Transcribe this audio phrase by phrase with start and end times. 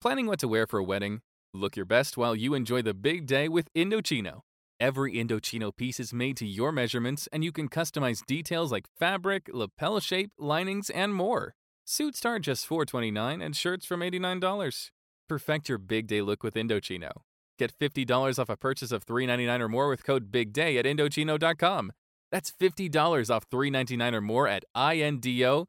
[0.00, 1.20] Planning what to wear for a wedding?
[1.52, 4.40] Look your best while you enjoy the big day with Indochino.
[4.80, 9.50] Every Indochino piece is made to your measurements, and you can customize details like fabric,
[9.52, 11.52] lapel shape, linings, and more.
[11.84, 14.88] Suits start just $4.29 and shirts from $89.
[15.28, 17.10] Perfect your big day look with Indochino.
[17.58, 21.92] Get $50 off a purchase of $3.99 or more with code BIGDAY at Indochino.com.
[22.32, 25.66] That's $50 off $3.99 or more at INDOCHINO.com.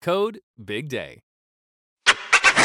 [0.00, 1.18] Code BIGDAY.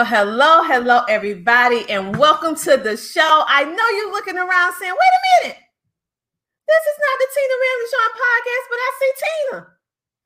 [0.00, 3.44] Well, hello, hello, everybody, and welcome to the show.
[3.46, 5.58] I know you're looking around saying, wait a minute,
[6.66, 9.66] this is not the Tina Ramsay Show podcast, but I see Tina.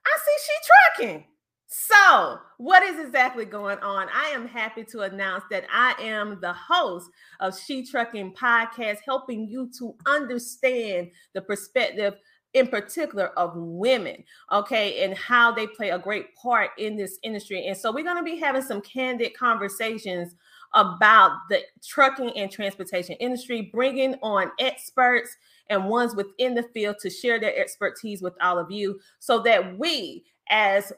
[0.07, 1.25] I see she trucking.
[1.67, 4.07] So, what is exactly going on?
[4.15, 7.11] I am happy to announce that I am the host
[7.41, 12.15] of She Trucking Podcast, helping you to understand the perspective
[12.55, 17.67] in particular of women, okay, and how they play a great part in this industry.
[17.67, 20.37] And so we're going to be having some candid conversations
[20.73, 25.37] about the trucking and transportation industry, bringing on experts
[25.71, 29.79] and ones within the field to share their expertise with all of you so that
[29.79, 30.93] we, as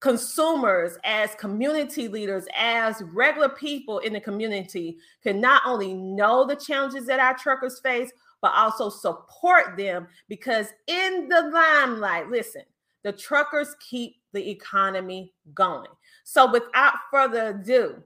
[0.00, 6.56] consumers, as community leaders, as regular people in the community, can not only know the
[6.56, 8.10] challenges that our truckers face,
[8.42, 12.62] but also support them because in the limelight, listen,
[13.02, 15.88] the truckers keep the economy going.
[16.24, 18.02] So without further ado,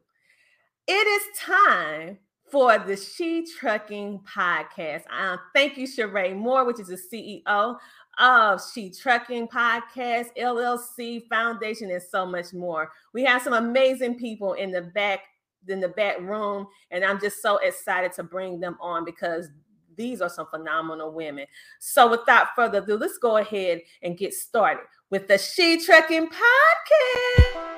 [0.86, 2.18] it is time
[2.50, 5.02] for the She Trucking podcast.
[5.10, 6.96] Uh, thank you, Sharae Moore, which is the
[7.44, 7.76] CEO
[8.18, 12.92] of She Trucking Podcast, LLC Foundation, and so much more.
[13.12, 15.20] We have some amazing people in the back
[15.66, 19.48] in the back room, and I'm just so excited to bring them on because
[19.96, 21.46] these are some phenomenal women.
[21.78, 27.74] So, without further ado, let's go ahead and get started with the She Trucking Podcast.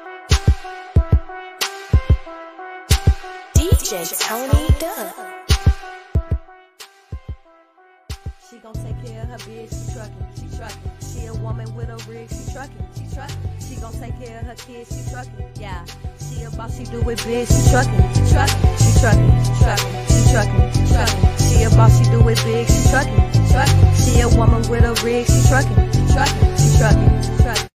[3.54, 5.35] DJ Tony Dubb.
[8.48, 10.90] She gon' take care of her bitch, she truckin', she truckin'.
[11.00, 13.36] She a woman with a rig, she truckin', she truckin'.
[13.58, 15.84] She gon' take care of her kids, she truckin', yeah.
[16.20, 20.06] She a boss, she do it big, she truckin', she truckin', she truckin', she truckin',
[20.06, 21.38] she truckin', she truckin'.
[21.42, 23.94] She a boss, she do it big, she truckin', she truckin'.
[23.98, 27.75] She a woman with a rig, she truckin', she truckin', she truckin', she truckin'.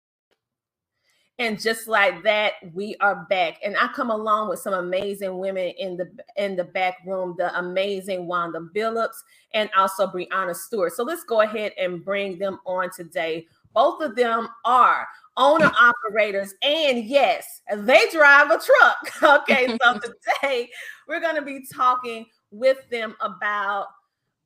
[1.39, 3.59] And just like that, we are back.
[3.63, 7.57] And I come along with some amazing women in the in the back room, the
[7.57, 10.93] amazing Wanda Billups and also Briana Stewart.
[10.93, 15.07] So let's go ahead and bring them on today Both of them are
[15.37, 19.23] owner operators, and yes, they drive a truck.
[19.43, 19.99] okay, so
[20.41, 20.69] today
[21.07, 23.87] we're going to be talking with them about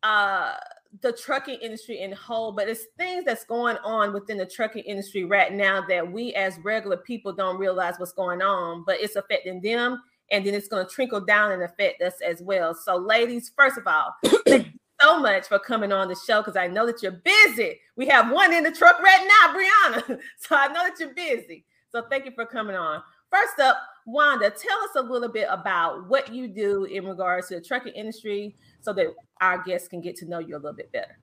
[0.04, 0.56] uh
[1.02, 5.24] the trucking industry in whole, but it's things that's going on within the trucking industry
[5.24, 9.62] right now that we as regular people don't realize what's going on, but it's affecting
[9.62, 10.02] them
[10.32, 12.74] and then it's going to trickle down and affect us as well.
[12.74, 16.56] So, ladies, first of all, thank you so much for coming on the show because
[16.56, 17.80] I know that you're busy.
[17.96, 20.20] We have one in the truck right now, Briana.
[20.38, 21.66] So, I know that you're busy.
[21.90, 23.02] So, thank you for coming on.
[23.30, 27.56] First up, Wanda, tell us a little bit about what you do in regards to
[27.56, 29.08] the trucking industry so that
[29.42, 31.18] our guests can get to know you a little bit better.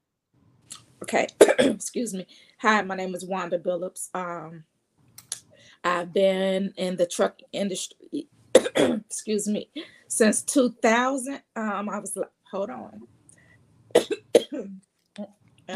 [1.03, 1.27] Okay,
[1.59, 2.27] excuse me.
[2.59, 4.09] Hi, my name is Wanda Billups.
[4.15, 4.65] Um,
[5.85, 8.29] I've been in the truck industry,
[8.77, 9.71] excuse me,
[10.09, 11.41] since 2000.
[11.55, 13.03] Um, I was like, hold on.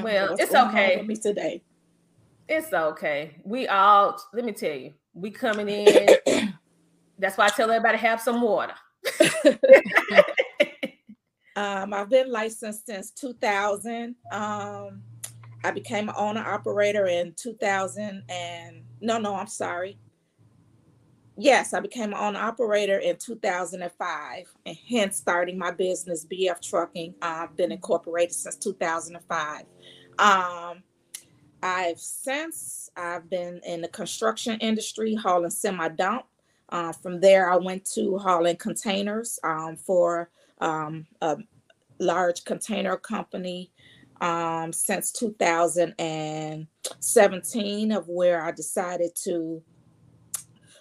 [0.02, 1.02] well, it's okay.
[1.02, 1.62] me today.
[2.48, 3.36] It's okay.
[3.44, 6.08] We all, let me tell you, we coming in.
[7.18, 8.74] That's why I tell everybody have some water.
[11.56, 14.16] um, I've been licensed since 2000.
[14.32, 15.02] Um,
[15.64, 19.98] I became an owner operator in 2000 and no, no, I'm sorry.
[21.36, 27.14] Yes, I became an owner operator in 2005 and hence starting my business, BF Trucking.
[27.22, 29.62] I've been incorporated since 2005.
[30.18, 30.82] Um,
[31.62, 36.26] I've since I've been in the construction industry hauling semi dump.
[36.68, 40.30] Uh, from there, I went to hauling containers um, for
[40.60, 41.38] um, a
[41.98, 43.72] large container company
[44.20, 49.62] um, since 2017, of where I decided to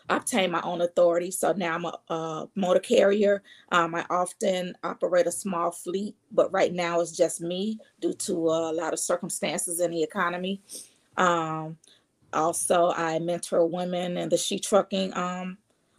[0.10, 1.32] obtain my own authority.
[1.32, 3.42] So now I'm a, a motor carrier.
[3.72, 8.34] Um, I often operate a small fleet, but right now it's just me due to
[8.34, 10.62] a lot of circumstances in the economy.
[11.18, 11.78] Um,
[12.34, 15.58] also, I mentor women in the she trucking um,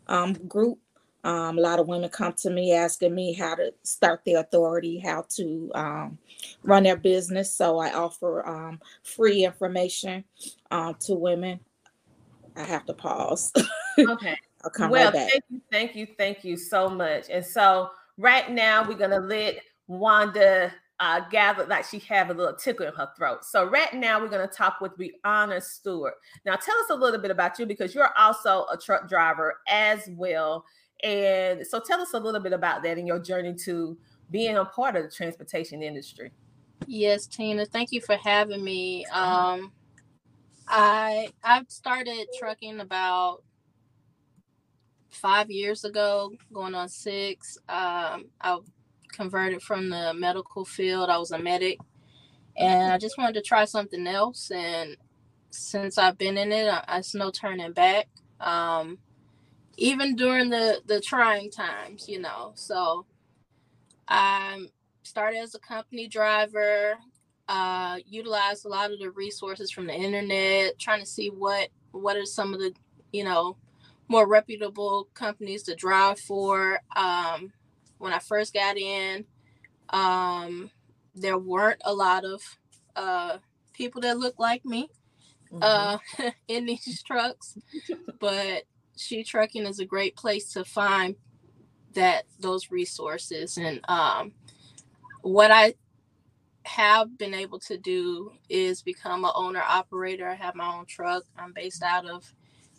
[0.09, 0.79] um, group.
[1.25, 4.99] Um, a lot of women come to me asking me how to start their authority,
[4.99, 6.19] how to um,
[6.63, 7.57] run their business.
[7.57, 10.25] So I offer um, free information
[10.71, 11.61] uh, to women.
[12.57, 13.53] I have to pause.
[13.97, 14.37] Okay.
[14.65, 15.31] I'll come well, right back.
[15.31, 17.27] thank you, thank you, thank you so much.
[17.31, 22.55] And so right now we're gonna let Wanda uh, gather like she have a little
[22.55, 23.45] tickle in her throat.
[23.45, 26.15] So right now we're gonna talk with Briana Stewart.
[26.47, 30.09] Now tell us a little bit about you because you're also a truck driver as
[30.13, 30.65] well.
[31.05, 33.99] And so tell us a little bit about that and your journey to
[34.31, 36.33] being a part of the transportation industry.
[36.87, 39.07] Yes, Tina, thank you for having me.
[39.07, 39.73] Um,
[40.69, 43.43] I I've started trucking about
[45.11, 47.59] five years ago, going on six.
[47.69, 48.59] Um, I
[49.13, 51.11] converted from the medical field.
[51.11, 51.79] I was a medic,
[52.57, 54.51] and I just wanted to try something else.
[54.51, 54.97] And
[55.51, 58.09] since I've been in it, I, it's no turning back.
[58.41, 58.99] Um,
[59.77, 62.53] even during the the trying times, you know.
[62.55, 63.07] So
[64.09, 64.67] I
[65.03, 66.95] started as a company driver.
[67.47, 72.17] Uh, utilized a lot of the resources from the internet, trying to see what what
[72.17, 72.73] are some of the
[73.13, 73.57] you know
[74.09, 76.81] more reputable companies to drive for.
[76.97, 77.53] Um,
[77.99, 79.25] when I first got in,
[79.91, 80.71] um,
[81.15, 82.43] there weren't a lot of
[82.97, 83.39] uh,
[83.73, 84.89] people that looked like me
[85.53, 85.85] Mm-hmm.
[85.85, 85.99] uh,
[86.49, 87.57] in these trucks,
[88.21, 88.65] but
[88.97, 91.17] she trucking is a great place to find
[91.95, 94.33] that those resources and um,
[95.23, 95.75] what I
[96.65, 100.29] have been able to do is become an owner operator.
[100.29, 101.25] I have my own truck.
[101.39, 102.33] I'm based out of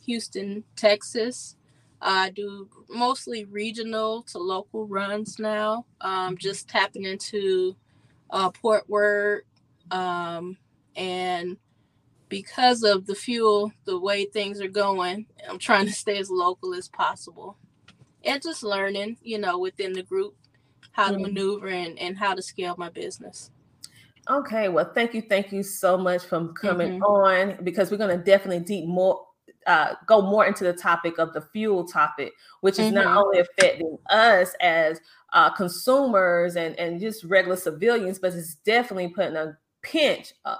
[0.05, 1.55] Houston, Texas.
[2.01, 5.85] I do mostly regional to local runs now.
[6.01, 7.75] Um, just tapping into
[8.31, 9.43] uh, Port Word,
[9.91, 10.57] um,
[10.95, 11.57] and
[12.29, 16.73] because of the fuel, the way things are going, I'm trying to stay as local
[16.73, 17.57] as possible,
[18.23, 20.35] and just learning, you know, within the group
[20.91, 21.23] how to Mhm.
[21.23, 23.51] maneuver and, and how to scale my business.
[24.29, 28.23] Okay, well, thank you, thank you so much for coming on because we're going to
[28.23, 29.25] definitely deep more
[29.67, 33.17] uh, go more into the topic of the fuel topic, which is not Mhm.
[33.17, 34.99] only affecting us as
[35.33, 40.57] uh, consumers and and just regular civilians, but it's definitely putting a pinch, uh,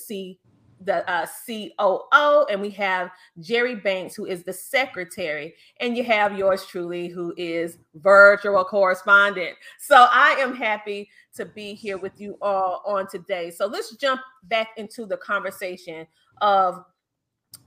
[0.81, 6.38] the uh, COO, and we have Jerry Banks, who is the secretary, and you have
[6.38, 9.55] yours truly, who is virtual correspondent.
[9.79, 13.51] So I am happy to be here with you all on today.
[13.51, 16.07] So let's jump back into the conversation
[16.41, 16.84] of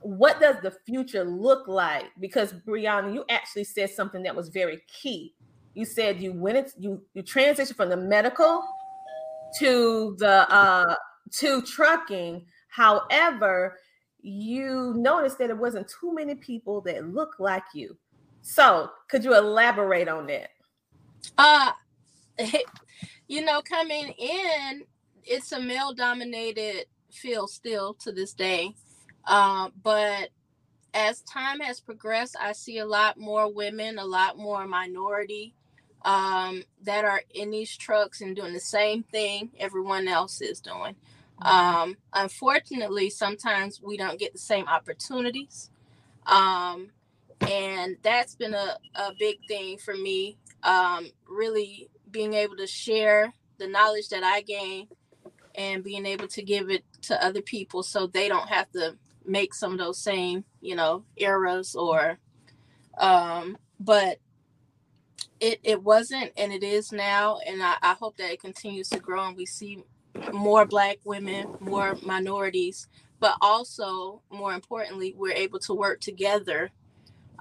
[0.03, 2.07] what does the future look like?
[2.19, 5.35] Because Briana, you actually said something that was very key.
[5.75, 8.65] You said you went it, you you transitioned from the medical
[9.59, 10.95] to the uh
[11.33, 13.79] to trucking However,
[14.23, 17.97] you noticed that it wasn't too many people that look like you.
[18.43, 20.51] So, could you elaborate on that?
[21.37, 21.73] Uh,
[23.29, 24.85] you know, coming in,
[25.25, 28.75] it's a male dominated field still to this day.
[29.27, 30.31] Uh, but
[30.95, 35.55] as time has progressed, I see a lot more women, a lot more minority
[36.05, 40.97] um, that are in these trucks and doing the same thing everyone else is doing.
[41.43, 45.71] Um, unfortunately, sometimes we don't get the same opportunities.
[46.27, 46.91] Um,
[47.43, 50.37] and that's been a, a big thing for me.
[50.63, 54.89] Um, really being able to share the knowledge that I gain
[55.55, 59.55] and being able to give it to other people so they don't have to make
[59.55, 62.19] some of those same, you know, errors or
[62.99, 64.19] um, but
[65.41, 68.99] it it wasn't and it is now and I, I hope that it continues to
[68.99, 69.83] grow and we see
[70.33, 76.71] more black women, more minorities, but also more importantly, we're able to work together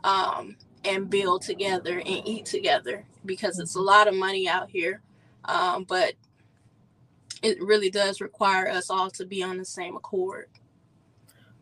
[0.04, 0.56] um,
[0.86, 5.02] and build together and eat together because it's a lot of money out here.
[5.46, 6.14] Um, but
[7.42, 10.48] it really does require us all to be on the same accord.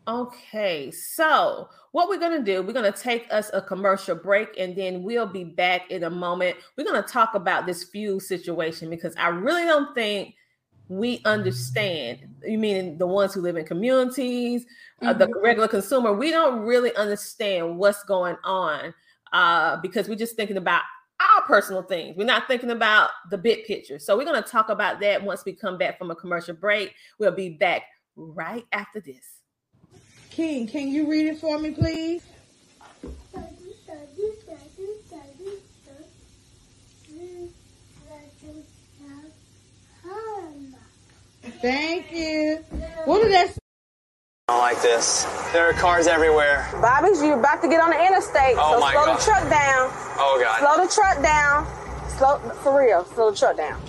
[0.08, 4.48] Okay, so what we're going to do, we're going to take us a commercial break
[4.58, 6.56] and then we'll be back in a moment.
[6.76, 10.34] We're going to talk about this fuel situation because I really don't think
[10.88, 12.20] we understand.
[12.44, 15.08] You mean the ones who live in communities, mm-hmm.
[15.08, 15.44] uh, the mm-hmm.
[15.44, 18.94] regular consumer, we don't really understand what's going on
[19.32, 20.82] uh, because we're just thinking about
[21.20, 22.16] our personal things.
[22.16, 23.98] We're not thinking about the big picture.
[23.98, 26.94] So we're going to talk about that once we come back from a commercial break.
[27.18, 27.82] We'll be back
[28.16, 29.42] right after this.
[30.30, 32.22] King, can you read it for me, please?
[41.60, 42.56] Thank you.
[43.04, 43.58] What is that?
[44.48, 45.24] I don't like this.
[45.52, 46.68] There are cars everywhere.
[46.80, 48.56] Bobby's, you're about to get on the interstate.
[48.56, 49.18] Oh so my slow God.
[49.18, 49.90] the truck down.
[50.18, 50.58] Oh God.
[50.60, 51.66] Slow the truck down.
[52.16, 53.04] Slow for real.
[53.06, 53.80] Slow the truck down.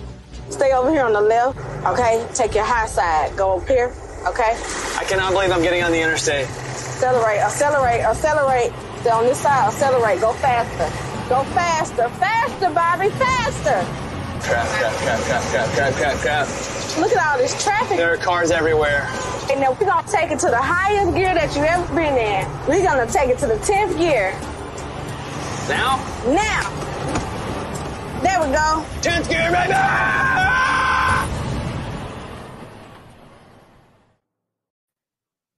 [0.50, 1.58] Stay over here on the left.
[1.86, 2.26] Okay.
[2.34, 3.36] Take your high side.
[3.36, 3.94] Go up here.
[4.26, 4.52] Okay.
[4.98, 6.46] I cannot believe I'm getting on the interstate.
[6.46, 7.40] Accelerate.
[7.40, 8.00] Accelerate.
[8.02, 8.72] Accelerate.
[9.00, 9.68] Stay on this side.
[9.72, 10.20] Accelerate.
[10.20, 10.88] Go faster.
[11.30, 12.08] Go faster.
[12.18, 13.08] Faster, Bobby.
[13.10, 14.09] Faster.
[14.42, 16.98] Crap, crap, crap, crap, crap, crap, crap, crap.
[16.98, 17.98] Look at all this traffic.
[17.98, 19.06] There are cars everywhere.
[19.50, 22.66] And now we're gonna take it to the highest gear that you ever been in.
[22.66, 24.32] We're gonna take it to the 10th gear.
[25.68, 25.98] Now?
[26.26, 26.80] Now.
[28.22, 28.84] There we go.
[29.02, 29.74] 10th gear, baby!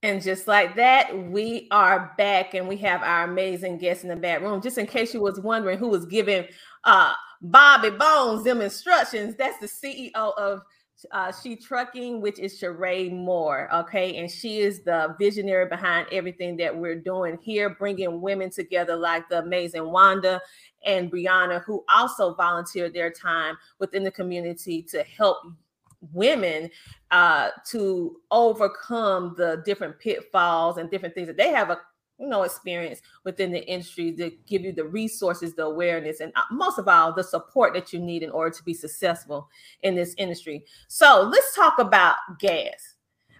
[0.03, 4.17] And just like that, we are back and we have our amazing guest in the
[4.17, 4.61] back room.
[4.61, 6.45] Just in case you was wondering who was giving
[6.83, 10.61] uh, Bobby Bones them instructions, that's the CEO of
[11.11, 13.69] uh, She Trucking, which is Sharae Moore.
[13.73, 14.17] Okay.
[14.17, 19.27] And she is the visionary behind everything that we're doing here, bringing women together like
[19.29, 20.41] the amazing Wanda
[20.85, 25.37] and Brianna, who also volunteered their time within the community to help
[26.11, 26.69] women
[27.11, 31.79] uh, to overcome the different pitfalls and different things that they have a
[32.19, 36.41] you know experience within the industry to give you the resources the awareness and uh,
[36.51, 39.49] most of all the support that you need in order to be successful
[39.81, 42.95] in this industry so let's talk about gas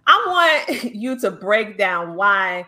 [0.08, 2.66] i want you to break down why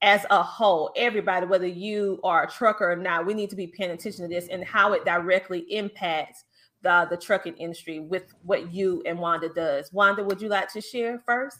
[0.00, 3.66] as a whole everybody whether you are a trucker or not we need to be
[3.66, 6.44] paying attention to this and how it directly impacts
[6.82, 9.92] the, the trucking industry with what you and Wanda does.
[9.92, 11.58] Wanda, would you like to share first?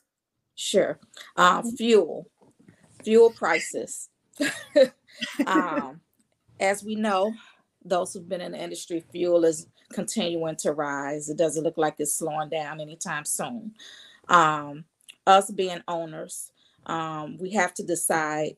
[0.55, 0.99] Sure.
[1.37, 2.31] Um, fuel,
[3.09, 4.11] fuel prices.
[5.47, 5.99] um,
[6.61, 7.33] as we know,
[7.83, 11.31] those who've been in the industry, fuel is continuing to rise.
[11.31, 13.73] It doesn't look like it's slowing down anytime soon.
[14.29, 14.85] Um,
[15.27, 16.53] us being owners,
[16.85, 18.57] um, we have to decide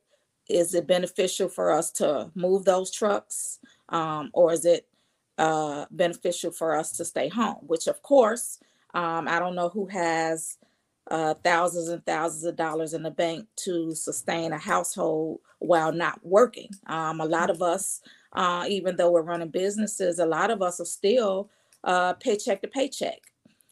[0.49, 4.85] is it beneficial for us to move those trucks um, or is it
[5.37, 7.59] uh, beneficial for us to stay home?
[7.67, 8.59] Which, of course,
[8.93, 10.57] um, I don't know who has
[11.11, 16.19] uh, thousands and thousands of dollars in the bank to sustain a household while not
[16.25, 16.71] working.
[16.87, 18.01] Um, a lot of us,
[18.33, 21.51] uh, even though we're running businesses, a lot of us are still
[21.85, 23.21] uh, paycheck to paycheck.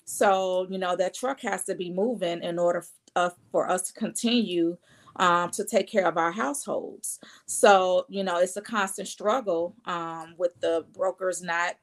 [0.05, 3.83] So, you know, that truck has to be moving in order f- uh, for us
[3.83, 4.77] to continue
[5.17, 7.19] um, to take care of our households.
[7.47, 11.75] So, you know, it's a constant struggle um, with the brokers not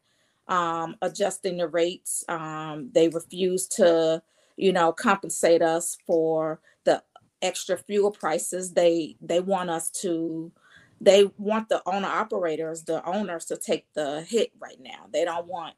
[0.49, 2.25] um, adjusting the rates.
[2.29, 4.23] Um, they refuse to,
[4.57, 7.03] you know, compensate us for the
[7.43, 8.73] extra fuel prices.
[8.73, 10.53] They they want us to.
[10.99, 15.09] They want the owner operators, the owners, to take the hit right now.
[15.13, 15.75] They don't want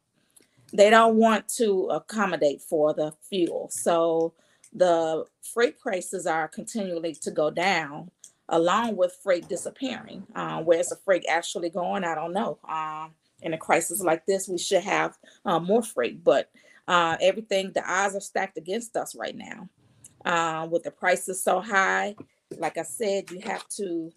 [0.73, 3.69] they don't want to accommodate for the fuel.
[3.71, 4.35] So
[4.73, 8.11] the freight prices are continually to go down
[8.49, 10.27] along with freight disappearing.
[10.35, 12.05] Uh, where's the freight actually going?
[12.05, 12.59] I don't know.
[12.69, 16.51] Um, in a crisis like this, we should have uh, more freight, but
[16.89, 19.69] uh, everything, the odds are stacked against us right now.
[20.25, 22.17] Uh, with the prices so high,
[22.57, 24.11] like I said, you have to.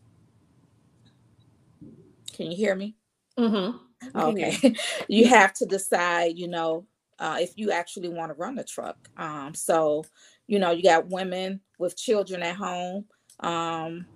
[2.33, 2.95] Can you hear me?
[3.37, 4.17] Mm-hmm.
[4.17, 4.75] Okay.
[5.07, 6.87] you have to decide, you know,
[7.19, 8.97] uh, if you actually want to run a truck.
[9.17, 10.05] Um, so,
[10.47, 13.05] you know, you got women with children at home.
[13.41, 14.07] Um,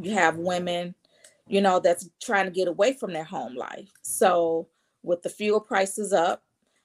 [0.00, 0.94] you have women,
[1.48, 3.90] you know, that's trying to get away from their home life.
[4.02, 4.68] So,
[5.02, 6.44] with the fuel prices up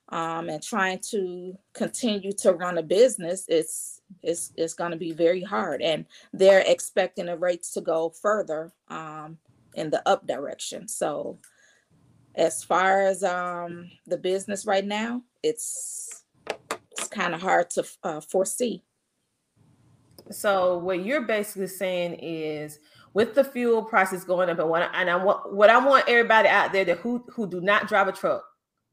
[0.10, 5.12] um, and trying to continue to run a business, it's it's it's going to be
[5.12, 9.38] very hard, and they're expecting the rates to go further um,
[9.75, 10.88] in the up direction.
[10.88, 11.40] So,
[12.36, 16.24] as far as um, the business right now, it's
[16.92, 18.84] it's kind of hard to uh, foresee.
[20.31, 22.79] So what you're basically saying is
[23.14, 26.50] with the fuel prices going up and what and I want what I want everybody
[26.50, 28.44] out there that who who do not drive a truck,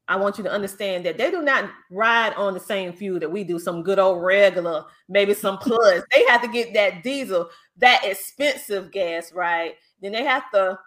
[0.07, 3.31] I want you to understand that they do not ride on the same fuel that
[3.31, 6.03] we do, some good old regular, maybe some plus.
[6.13, 9.75] they have to get that diesel, that expensive gas, right?
[10.01, 10.77] Then they have to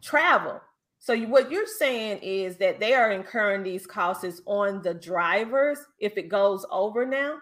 [0.00, 0.60] travel.
[0.98, 5.78] So you, what you're saying is that they are incurring these costs on the drivers
[5.98, 7.38] if it goes over now.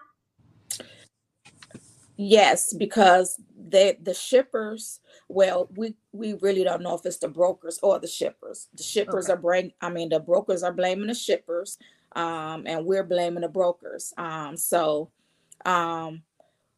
[2.17, 4.99] Yes, because they the shippers.
[5.27, 8.67] Well, we we really don't know if it's the brokers or the shippers.
[8.75, 9.33] The shippers Okay.
[9.33, 9.73] are bring.
[9.81, 11.77] I mean, the brokers are blaming the shippers,
[12.15, 14.13] um, and we're blaming the brokers.
[14.17, 15.09] Um, so,
[15.65, 16.23] um,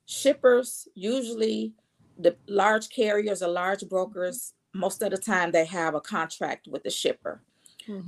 [0.06, 1.74] shippers usually
[2.17, 4.54] the large carriers or large brokers.
[4.74, 7.41] Most of the time, they have a contract with the shipper.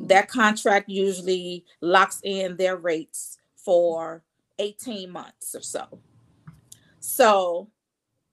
[0.08, 4.24] That contract usually locks in their rates for
[4.60, 6.00] 18 months or so.
[7.06, 7.70] So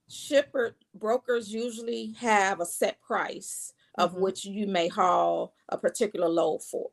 [0.08, 4.20] shipper brokers usually have a set price of Mhm.
[4.20, 6.88] which you may haul a particular load for.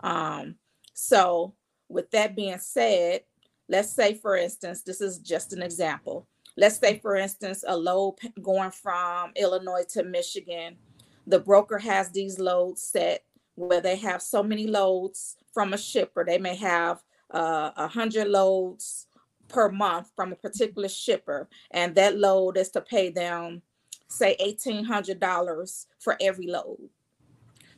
[0.00, 0.58] Um,
[0.94, 1.54] so
[1.88, 3.24] with that being said,
[3.68, 6.26] let's say for instance, this is just an example.
[6.56, 10.78] Let's say for instance, a load going from Illinois to Michigan,
[11.26, 13.24] the broker has these loads set
[13.56, 16.24] where they have so many loads from a shipper.
[16.24, 19.06] They may have uh, a hundred loads
[19.50, 23.62] per month from a particular shipper, and that load is to pay them,
[24.08, 26.78] say, eighteen hundred dollars for every load.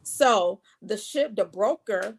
[0.03, 2.19] So the ship, the broker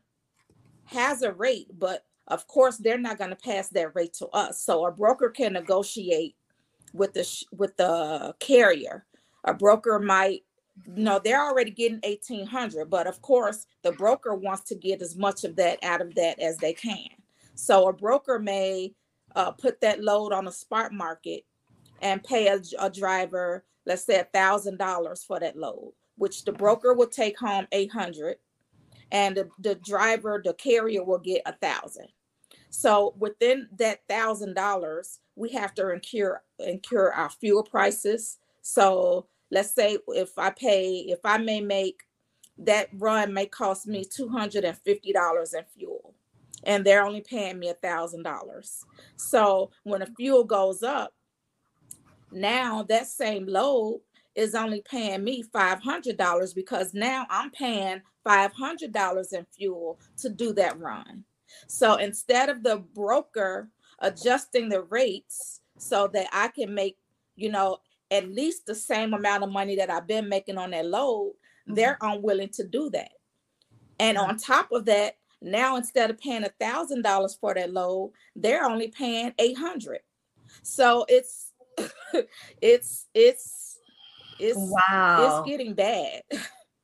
[0.85, 4.61] has a rate, but of course they're not going to pass that rate to us.
[4.61, 6.35] So a broker can negotiate
[6.93, 9.05] with the sh- with the carrier.
[9.45, 10.43] A broker might
[10.87, 15.15] no, they're already getting eighteen hundred, but of course the broker wants to get as
[15.15, 17.09] much of that out of that as they can.
[17.55, 18.93] So a broker may
[19.35, 21.45] uh, put that load on a spot market
[22.01, 26.51] and pay a, a driver, let's say a thousand dollars for that load, which the
[26.51, 28.37] broker will take home eight hundred,
[29.11, 32.07] and the, the driver, the carrier will get a thousand.
[32.69, 38.39] So within that thousand dollars, we have to incur incur our fuel prices.
[38.61, 42.01] So let's say if I pay, if I may make
[42.57, 45.92] that run may cost me two hundred and fifty dollars in fuel,
[46.65, 48.85] and they're only paying me a thousand dollars.
[49.15, 51.13] So when the fuel goes up,
[52.31, 54.01] now that same load
[54.35, 60.79] is only paying me $500 because now I'm paying $500 in fuel to do that
[60.79, 61.23] run.
[61.67, 66.97] So instead of the broker adjusting the rates so that I can make,
[67.35, 67.77] you know,
[68.09, 71.75] at least the same amount of money that I've been making on that load, mm-hmm.
[71.75, 73.11] they're unwilling to do that.
[73.99, 78.13] And on top of that, now instead of paying a thousand dollars for that load,
[78.35, 79.99] they're only paying eight hundred.
[80.61, 81.51] So it's
[82.61, 83.77] it's it's
[84.39, 86.21] it's wow it's getting bad.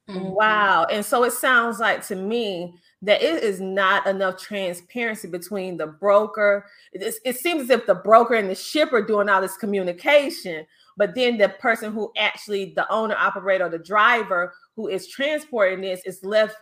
[0.10, 0.30] Mm-hmm.
[0.32, 0.86] Wow.
[0.86, 5.88] And so it sounds like to me that it is not enough transparency between the
[5.88, 6.65] broker.
[6.91, 10.65] It, it seems as if the broker and the shipper doing all this communication,
[10.98, 16.02] but then the person who actually the owner, operator, the driver who is transporting this
[16.06, 16.56] is left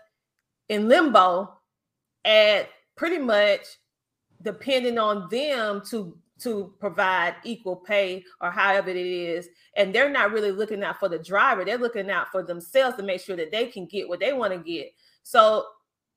[0.69, 1.56] in limbo
[2.27, 3.61] and pretty much
[4.43, 9.49] depending on them to to provide equal pay or however it is.
[9.75, 11.65] And they're not really looking out for the driver.
[11.65, 14.53] They're looking out for themselves to make sure that they can get what they want
[14.53, 14.91] to get.
[15.23, 15.65] So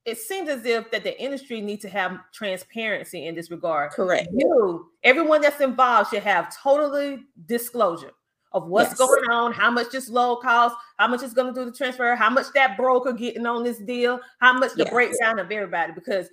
[0.04, 3.92] it seems as if that the industry needs to have transparency in this regard.
[3.92, 4.28] Correct.
[4.36, 8.12] You everyone that's involved should have totally disclosure
[8.52, 8.98] of what's yes.
[8.98, 12.14] going on, how much this load costs, how much it's going to do the transfer,
[12.16, 14.90] how much that broker getting on this deal, how much the yes.
[14.90, 16.28] breakdown of everybody, because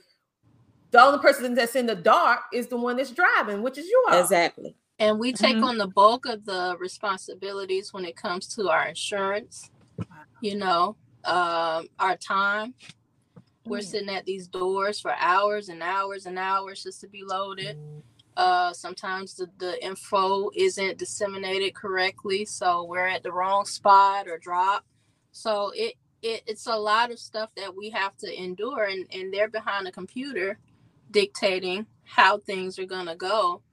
[0.91, 4.06] the only person that's in the dark is the one that's driving, which is you.
[4.10, 4.19] all.
[4.19, 4.75] Exactly.
[4.99, 5.65] And we take mm-hmm.
[5.65, 9.69] on the bulk of the responsibilities when it comes to our insurance,
[10.41, 12.73] you know, um, our time.
[13.65, 13.84] We're mm.
[13.84, 17.77] sitting at these doors for hours and hours and hours just to be loaded.
[18.38, 24.39] Uh, sometimes the, the info isn't disseminated correctly, so we're at the wrong spot or
[24.39, 24.86] drop.
[25.34, 29.34] So it, it it's a lot of stuff that we have to endure, and, and
[29.34, 30.60] they're behind a computer
[31.12, 33.63] dictating how things are gonna go.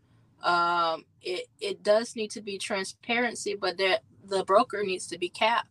[0.42, 5.30] Um, it it does need to be transparency, but that the broker needs to be
[5.30, 5.70] capped.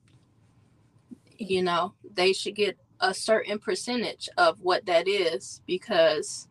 [1.38, 6.48] You know, they should get a certain percentage of what that is because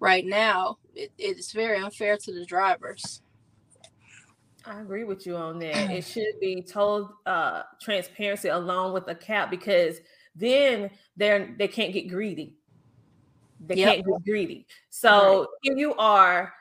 [0.00, 3.22] right now it, it's very unfair to the drivers.
[4.64, 5.90] I agree with you on that.
[5.90, 9.98] It should be told uh, transparency along with a cap because
[10.34, 12.56] then they're they can't get greedy.
[13.60, 13.94] They yep.
[13.94, 14.66] can't get greedy.
[14.90, 15.46] So right.
[15.62, 16.52] if you are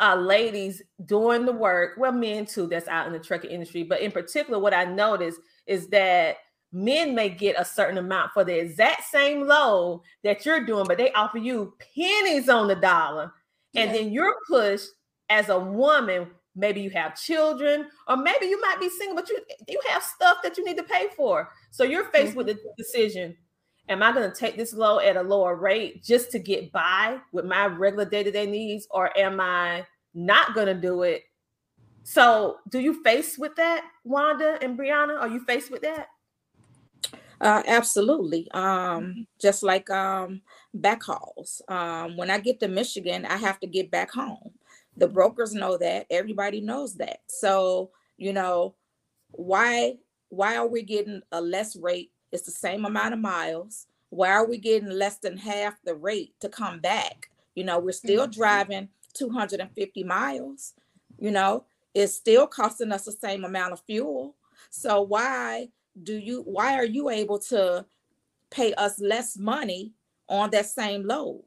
[0.00, 4.00] uh, ladies doing the work, well, men too, that's out in the trucking industry, but
[4.00, 6.36] in particular, what I noticed is that
[6.72, 10.98] men may get a certain amount for the exact same load that you're doing, but
[10.98, 13.32] they offer you pennies on the dollar.
[13.74, 13.96] And yeah.
[13.96, 14.88] then you're pushed
[15.30, 16.28] as a woman.
[16.54, 20.38] Maybe you have children, or maybe you might be single, but you you have stuff
[20.42, 21.48] that you need to pay for.
[21.70, 22.38] So you're faced mm-hmm.
[22.38, 23.34] with the decision
[23.88, 27.18] am I going to take this low at a lower rate just to get by
[27.32, 31.22] with my regular day to day needs, or am I not going to do it?
[32.04, 35.20] So, do you face with that, Wanda and Briana?
[35.20, 36.08] Are you faced with that?
[37.40, 38.50] Uh, absolutely.
[38.52, 40.42] Um, just like um,
[40.76, 41.60] backhauls.
[41.70, 44.52] Um, when I get to Michigan, I have to get back home.
[44.96, 46.06] The brokers know that.
[46.10, 47.20] Everybody knows that.
[47.26, 48.74] So, you know,
[49.30, 49.96] why
[50.28, 53.86] why are we getting a less rate it's the same amount of miles.
[54.08, 57.30] Why are we getting less than half the rate to come back?
[57.54, 58.40] You know, we're still mm-hmm.
[58.40, 60.72] driving 250 miles.
[61.18, 64.34] You know, it's still costing us the same amount of fuel.
[64.70, 65.68] So why
[66.02, 67.84] do you why are you able to
[68.50, 69.92] pay us less money
[70.32, 71.42] on that same load?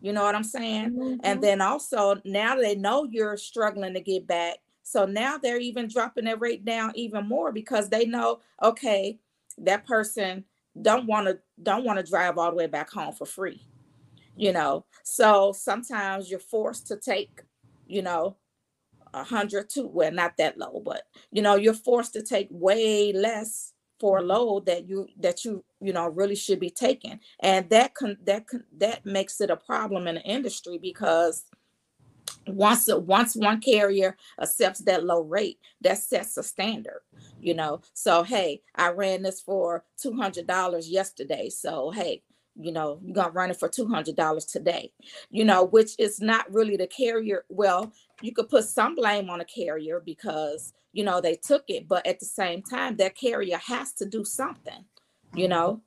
[0.00, 0.90] You know what I'm saying?
[0.90, 1.20] Mm-hmm.
[1.22, 4.58] And then also now they know you're struggling to get back.
[4.82, 9.18] So now they're even dropping their rate down even more because they know, okay,
[9.58, 10.44] that person
[10.80, 13.62] don't want to don't want to drive all the way back home for free
[14.36, 17.42] you know so sometimes you're forced to take
[17.86, 18.36] you know
[19.12, 23.12] a hundred to well not that low but you know you're forced to take way
[23.12, 23.73] less
[24.04, 27.18] for a load that you that you you know really should be taking.
[27.40, 31.46] And that can that can that makes it a problem in the industry because
[32.46, 37.00] once once one carrier accepts that low rate that sets a standard
[37.40, 37.80] you know.
[37.94, 41.48] So hey i ran this for $200 yesterday.
[41.48, 42.22] So hey
[42.60, 44.92] you know you're gonna run it for $200 today
[45.30, 47.90] you know which is not really the carrier well
[48.22, 52.06] you could put some blame on a carrier because you know they took it but
[52.06, 54.84] at the same time that carrier has to do something
[55.34, 55.80] you know?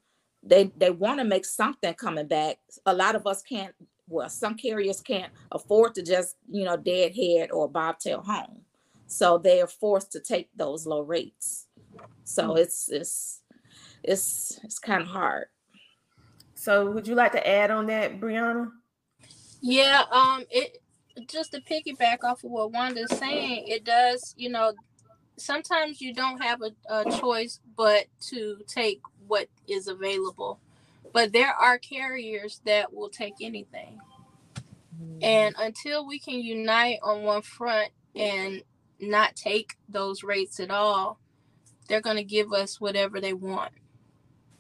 [0.44, 2.60] They they want to make something coming back.
[2.86, 3.74] A lot of us can't
[4.08, 8.62] well some carriers can't afford to just you know deadhead or bobtail home.
[9.08, 11.68] So they are forced to take those low rates.
[12.24, 12.60] So mm.
[12.60, 13.42] it's it's
[14.04, 15.48] it's it's kind of hard.
[16.54, 18.72] So would you like to add on that briana?
[19.60, 20.82] Yeah um it
[21.28, 24.74] just to piggyback off of what wanda's saying it does you know
[25.38, 30.60] sometimes you don't have a, a choice but to take what is available.
[31.14, 34.00] But there are carriers that will take anything.
[35.22, 35.62] And mm-hmm.
[35.62, 38.64] until we can unite on one front and
[39.00, 41.20] not take those rates at all,
[41.88, 43.72] they're going to give us whatever they want,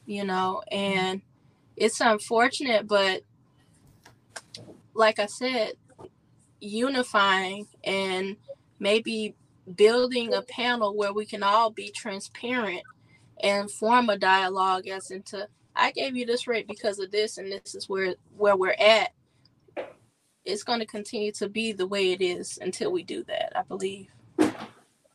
[0.05, 0.61] you know.
[0.71, 1.21] And
[1.75, 3.23] it's unfortunate, but
[4.93, 5.73] like I said,
[6.59, 8.35] unifying and
[8.79, 9.35] maybe
[9.75, 12.81] building a panel where we can all be transparent
[13.43, 17.51] and form a dialogue as into I gave you this rate because of this and
[17.51, 19.11] this is where where we're at
[20.47, 23.63] it's going to continue to be the way it is until we do that, I
[23.63, 24.07] believe.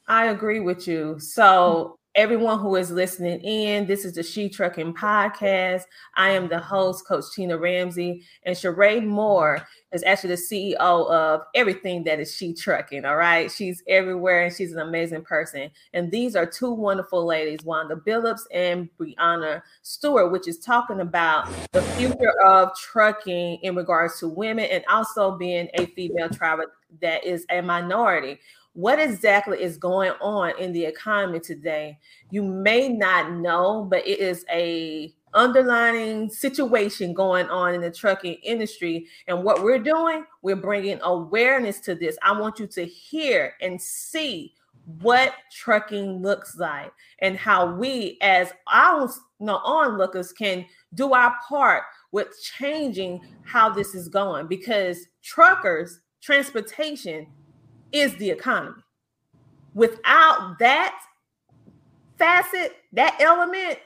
[0.07, 1.19] I agree with you.
[1.19, 5.85] So, everyone who is listening in, this is the She Trucking Podcast.
[6.15, 10.43] I am the host, Coach Tina Ramsay, and Sharae Moore is actually the
[10.77, 13.07] CEO of everything that is She Trucking.
[13.07, 13.51] All right.
[13.51, 15.71] She's everywhere and she's an amazing person.
[15.95, 21.49] And these are two wonderful ladies, Wanda Billups and Briana Stewart, which is talking about
[21.73, 27.25] the future of trucking in regards to women and also being a female driver that
[27.25, 28.39] is a minority
[28.75, 31.99] what exactly is going on in the economy today
[32.31, 38.35] you may not know but it is a underlining situation going on in the trucking
[38.43, 39.07] industry.
[39.27, 42.19] And what we're doing, we're bringing awareness to this.
[42.23, 44.55] I want you to hear and see
[45.01, 49.09] what trucking looks like and how we, as our
[49.39, 57.27] know, onlookers, can do our part with changing how this is going because truckers, transportation
[57.93, 58.83] is the economy.
[59.75, 60.99] Without that
[62.19, 63.79] facet, that element,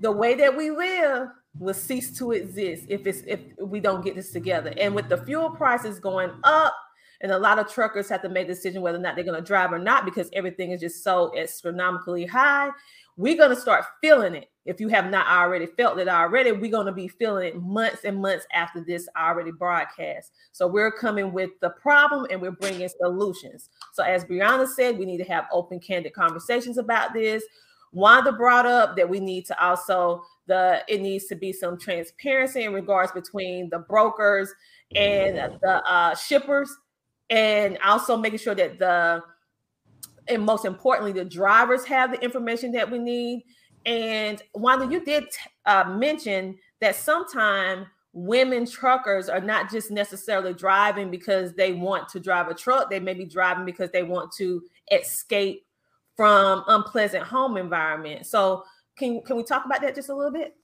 [0.00, 4.14] the way that we live will cease to exist if it's if we don't get
[4.14, 4.72] this together.
[4.78, 6.74] And with the fuel prices going up,
[7.20, 9.40] and a lot of truckers have to make a decision whether or not they're going
[9.40, 12.68] to drive or not because everything is just so astronomically high.
[13.16, 14.48] We're going to start feeling it.
[14.64, 18.04] If you have not already felt it already, we're going to be feeling it months
[18.04, 20.32] and months after this already broadcast.
[20.52, 23.70] So we're coming with the problem and we're bringing solutions.
[23.92, 27.42] So as Briana said, we need to have open, candid conversations about this.
[27.92, 32.64] Wanda brought up that we need to also the it needs to be some transparency
[32.64, 34.52] in regards between the brokers
[34.94, 36.74] and the uh, shippers,
[37.30, 39.22] and also making sure that the
[40.32, 43.44] and most importantly the drivers have the information that we need.
[43.84, 45.24] And Wanda, you did
[45.66, 52.20] uh, mention that sometimes women truckers are not just necessarily driving because they want to
[52.20, 55.66] drive a truck; they may be driving because they want to escape
[56.16, 58.26] from unpleasant home environment.
[58.26, 58.64] So
[58.96, 60.54] can can we talk about that just a little bit?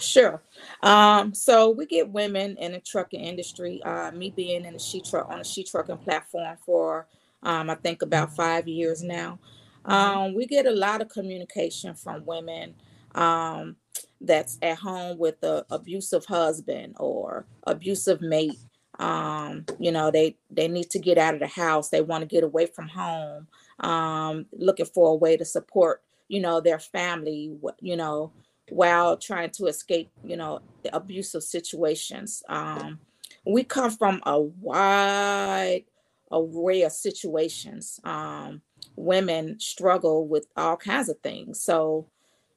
[0.00, 0.42] Sure.
[0.82, 3.82] Um, so we get women in the trucking industry.
[3.84, 7.06] Uh, me being in the she truck on the she trucking platform for
[7.46, 9.38] um, I think about five years now.
[9.84, 12.74] Um, we get a lot of communication from women
[13.14, 13.76] um,
[14.20, 18.58] that's at home with a abusive husband or abusive mate.
[18.98, 21.88] Um, you know, they they need to get out of the house.
[21.88, 23.46] They want to get away from home
[23.78, 28.32] um, looking for a way to support, you know, their family, you know,
[28.70, 30.60] while trying to escape, you know,
[30.92, 32.42] abusive situations.
[32.48, 32.98] Um,
[33.44, 35.84] we come from a wide
[36.32, 38.00] array of situations.
[38.04, 38.62] Um,
[38.96, 41.60] women struggle with all kinds of things.
[41.60, 42.08] So,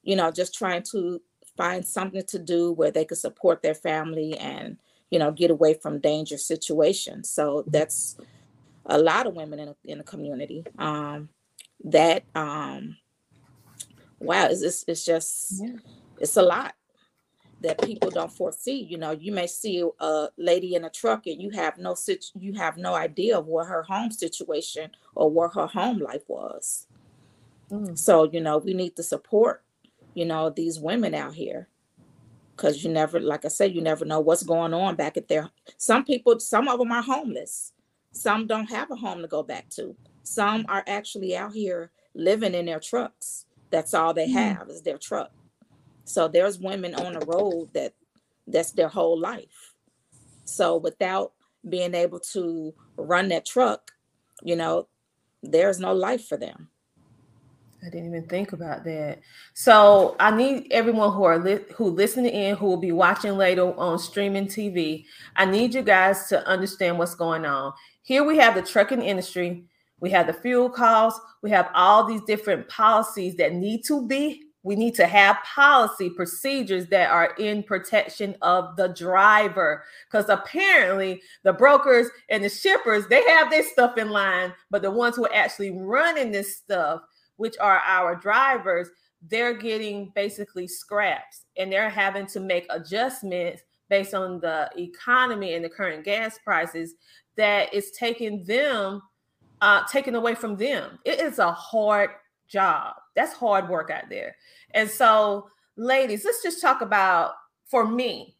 [0.03, 1.21] you know, just trying to
[1.57, 4.77] find something to do where they could support their family and,
[5.11, 7.29] you know, get away from dangerous situations.
[7.29, 8.17] So that's
[8.85, 11.29] a lot of women in, a, in the community um,
[11.83, 12.97] that um,
[14.19, 15.77] wow it's, it's, it's just yeah.
[16.19, 16.75] it's a lot
[17.61, 21.41] that people don't foresee you know you may see a lady in a truck and
[21.41, 21.95] you have no
[22.39, 26.87] you have no idea of what her home situation or what her home life was
[27.71, 27.97] mm.
[27.97, 29.63] so you know we need to support
[30.13, 31.67] you know these women out here
[32.55, 35.49] because you never like i said you never know what's going on back at their
[35.77, 37.73] some people some of them are homeless
[38.11, 39.95] some don't have a home to go back to.
[40.23, 43.45] Some are actually out here living in their trucks.
[43.69, 44.33] That's all they mm.
[44.33, 45.31] have is their truck.
[46.09, 47.93] So there's women on the road that
[48.47, 49.75] that's their whole life.
[50.43, 51.33] So without
[51.67, 53.91] being able to run that truck,
[54.41, 54.87] you know,
[55.43, 56.69] there's no life for them.
[57.85, 59.19] I didn't even think about that.
[59.53, 63.71] So I need everyone who are li- who listening in, who will be watching later
[63.77, 65.05] on streaming TV.
[65.35, 67.73] I need you guys to understand what's going on.
[68.01, 69.65] Here we have the trucking industry,
[69.99, 74.48] we have the fuel costs, we have all these different policies that need to be
[74.63, 81.21] we need to have policy procedures that are in protection of the driver because apparently
[81.43, 85.25] the brokers and the shippers they have their stuff in line but the ones who
[85.25, 87.01] are actually running this stuff
[87.37, 88.89] which are our drivers
[89.29, 95.65] they're getting basically scraps and they're having to make adjustments based on the economy and
[95.65, 96.95] the current gas prices
[97.35, 99.01] that is taking them
[99.61, 100.99] uh taken away from them.
[101.05, 102.11] It is a hard
[102.49, 102.95] job.
[103.15, 104.35] That's hard work out there.
[104.73, 107.33] And so ladies let's just talk about
[107.65, 108.35] for me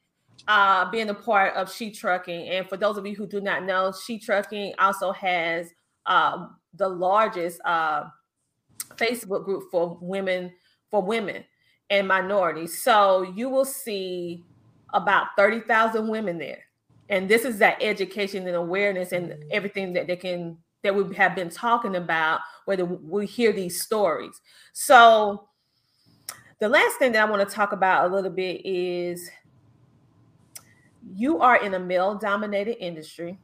[0.47, 2.49] uh being a part of she trucking.
[2.49, 5.69] And for those of you who do not know she trucking also has
[6.05, 8.05] uh, the largest uh
[8.95, 10.51] facebook group for women
[10.89, 11.43] for women
[11.89, 12.81] and minorities.
[12.81, 14.43] So you will see
[14.93, 16.63] about 30,000 women there.
[17.09, 21.35] And this is that education and awareness and everything that they can that we have
[21.35, 24.39] been talking about, whether we hear these stories.
[24.73, 25.49] So
[26.59, 29.29] the last thing that I want to talk about a little bit is
[31.13, 33.37] you are in a male dominated industry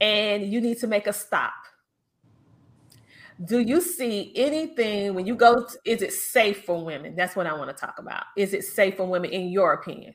[0.00, 1.52] and you need to make a stop.
[3.44, 5.64] Do you see anything when you go?
[5.64, 7.16] To, is it safe for women?
[7.16, 8.24] That's what I want to talk about.
[8.36, 10.14] Is it safe for women, in your opinion?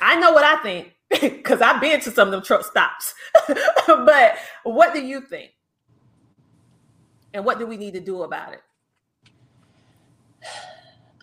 [0.00, 3.14] I know what I think because I've been to some of them truck stops.
[3.86, 5.52] but what do you think?
[7.34, 8.62] And what do we need to do about it?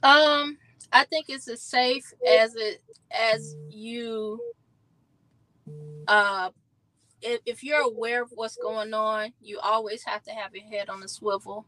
[0.01, 0.57] Um,
[0.91, 4.39] I think it's as safe as it as you
[6.07, 6.49] uh
[7.21, 10.89] if, if you're aware of what's going on, you always have to have your head
[10.89, 11.65] on the swivel.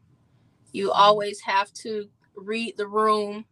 [0.72, 3.44] You always have to read the room.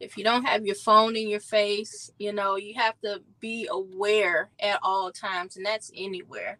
[0.00, 3.68] If you don't have your phone in your face, you know, you have to be
[3.70, 6.58] aware at all times, and that's anywhere.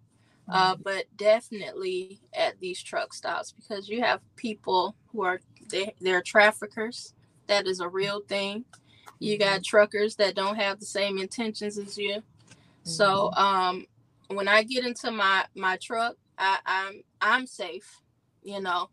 [0.49, 0.83] Uh, mm-hmm.
[0.83, 7.15] but definitely at these truck stops because you have people who are they, they're traffickers.
[7.47, 8.65] That is a real thing.
[9.21, 9.63] You got mm-hmm.
[9.63, 12.23] truckers that don't have the same intentions as you.
[12.83, 13.41] So mm-hmm.
[13.41, 13.87] um,
[14.29, 18.01] when I get into my my truck, I, I'm I'm safe,
[18.43, 18.91] you know.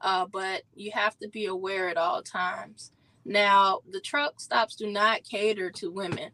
[0.00, 2.92] Uh, but you have to be aware at all times.
[3.28, 6.30] Now, the truck stops do not cater to women.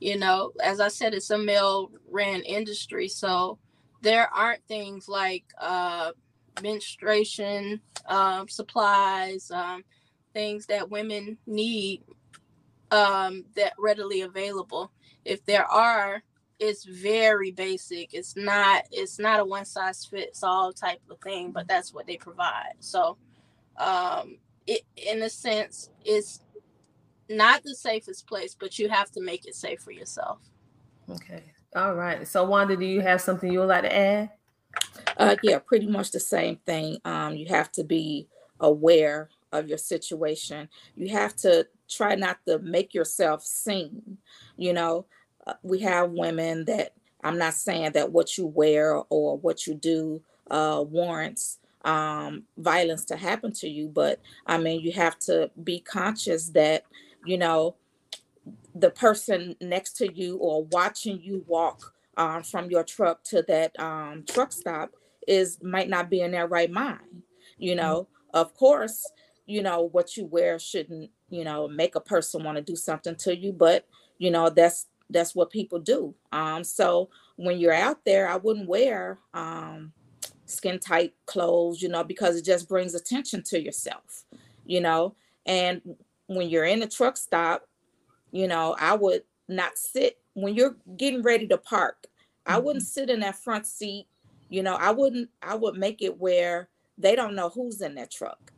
[0.00, 3.60] You know, as I said, it's a male ran industry, so
[4.00, 6.10] there aren't things like uh,
[6.60, 9.84] menstruation um, supplies, um,
[10.34, 12.02] things that women need
[12.90, 14.90] um, that readily available.
[15.24, 16.24] If there are,
[16.58, 18.14] it's very basic.
[18.14, 22.08] It's not it's not a one size fits all type of thing, but that's what
[22.08, 22.74] they provide.
[22.80, 23.16] So
[23.76, 26.40] um it in a sense it's
[27.28, 30.38] not the safest place, but you have to make it safe for yourself.
[31.08, 31.44] Okay.
[31.74, 32.26] All right.
[32.28, 34.30] So Wanda, do you have something you would like to add?
[35.16, 36.98] Uh yeah, pretty much the same thing.
[37.04, 38.28] Um you have to be
[38.60, 40.68] aware of your situation.
[40.96, 44.18] You have to try not to make yourself seen,
[44.56, 45.06] you know
[45.46, 49.74] uh, we have women that I'm not saying that what you wear or what you
[49.74, 55.50] do uh, warrants um, violence to happen to you, but I mean, you have to
[55.62, 56.84] be conscious that,
[57.24, 57.76] you know,
[58.74, 63.78] the person next to you or watching you walk um, from your truck to that
[63.80, 64.90] um, truck stop
[65.26, 67.22] is might not be in their right mind.
[67.58, 68.38] You know, mm-hmm.
[68.38, 69.10] of course,
[69.46, 73.16] you know what you wear shouldn't you know make a person want to do something
[73.16, 73.86] to you, but
[74.18, 76.14] you know that's that's what people do.
[76.32, 79.92] Um, so when you're out there, I wouldn't wear um,
[80.52, 84.24] skin tight clothes, you know, because it just brings attention to yourself,
[84.64, 85.14] you know.
[85.46, 87.66] And when you're in a truck stop,
[88.30, 92.06] you know, I would not sit when you're getting ready to park.
[92.46, 93.00] I wouldn't mm-hmm.
[93.00, 94.06] sit in that front seat.
[94.48, 95.30] You know, I wouldn't.
[95.42, 98.52] I would make it where they don't know who's in that truck.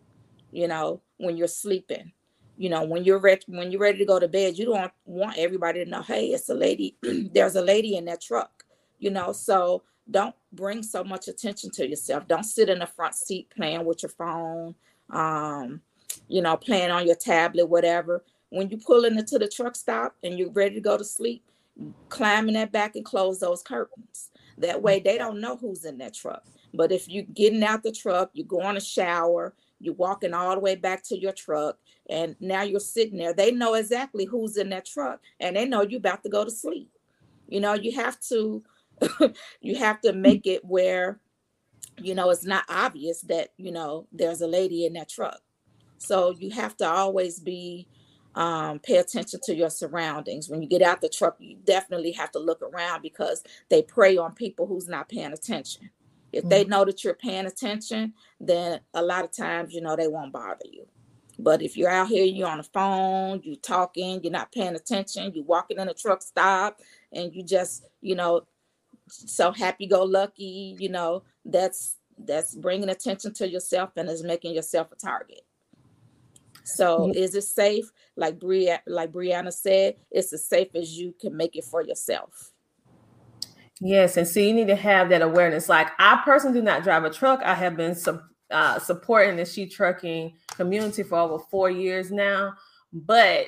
[0.51, 2.13] You know, when you're sleeping
[2.57, 5.37] you know when you're ready when you're ready to go to bed you don't want
[5.39, 6.97] everybody to know hey it's a lady
[7.35, 8.65] there's a lady in that truck
[8.99, 12.29] you know so don't bring so much attention to yourself.
[12.29, 14.75] Don't sit in the front seat playing with your phone
[15.11, 15.83] um
[16.29, 18.25] you know playing on your tablet whatever.
[18.51, 21.45] When you pull into the truck stop and you're ready to go to sleep
[22.09, 24.31] climb in that back and close those curtains.
[24.59, 26.45] That way they don't know who's in that truck.
[26.73, 30.55] But if you're getting out the truck you go on a shower you're walking all
[30.55, 31.77] the way back to your truck
[32.09, 35.83] and now you're sitting there they know exactly who's in that truck and they know
[35.83, 36.91] you're about to go to sleep.
[37.49, 38.63] You know you have to
[39.61, 41.21] you have to make it where
[41.99, 45.41] you know it's not obvious that you know there's a lady in that truck.
[45.99, 47.89] So you have to always be
[48.35, 50.49] um, pay attention to your surroundings.
[50.49, 54.17] When you get out the truck you definitely have to look around because they prey
[54.17, 55.91] on people who's not paying attention.
[56.33, 56.69] If they mm.
[56.69, 60.67] know that you're paying attention then a lot of times you know they won't bother
[60.71, 60.87] you.
[61.39, 65.33] But if you're out here, you're on the phone, you're talking, you're not paying attention,
[65.35, 66.81] you're walking in a truck stop,
[67.13, 68.43] and you just, you know,
[69.09, 74.55] so happy go lucky, you know, that's that's bringing attention to yourself and is making
[74.55, 75.43] yourself a target.
[76.65, 77.13] So Yeah.
[77.15, 77.91] is it safe?
[78.17, 82.53] Like Bri like Briana said, it's as safe as you can make it for yourself.
[83.81, 85.69] Yes, and so you need to have that awareness.
[85.69, 87.43] Like I personally do not drive a truck.
[87.45, 92.55] I have been su- uh, supporting the she trucking community for over four years now,
[92.93, 93.47] but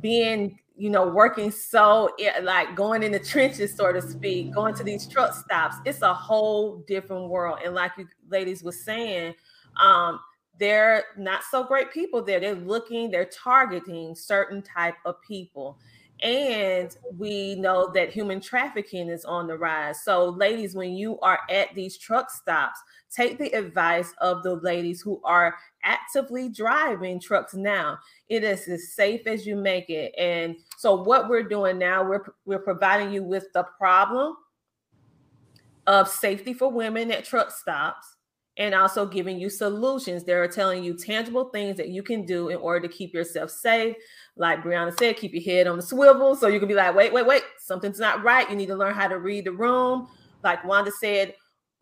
[0.00, 2.10] being you know working so
[2.42, 6.14] like going in the trenches, so to speak, going to these truck stops, it's a
[6.14, 7.58] whole different world.
[7.64, 9.34] And like you ladies was saying,
[9.80, 10.20] um,
[10.58, 12.40] they're not so great people there.
[12.40, 15.78] They're looking, they're targeting certain type of people
[16.22, 20.02] and we know that human trafficking is on the rise.
[20.02, 22.80] So, ladies, when you are at these truck stops,
[23.14, 27.98] take the advice of the ladies who are actively driving trucks now.
[28.28, 30.14] It is as safe as you make it.
[30.18, 34.36] And so, what we're doing now, we're we're providing you with the problem
[35.86, 38.16] of safety for women at truck stops
[38.58, 40.24] and also giving you solutions.
[40.24, 43.96] They're telling you tangible things that you can do in order to keep yourself safe.
[44.36, 47.12] Like Briana said, keep your head on the swivel so you can be like, wait,
[47.12, 48.50] wait, wait, something's not right.
[48.50, 50.08] You need to learn how to read the room.
[50.42, 51.34] Like Wanda said,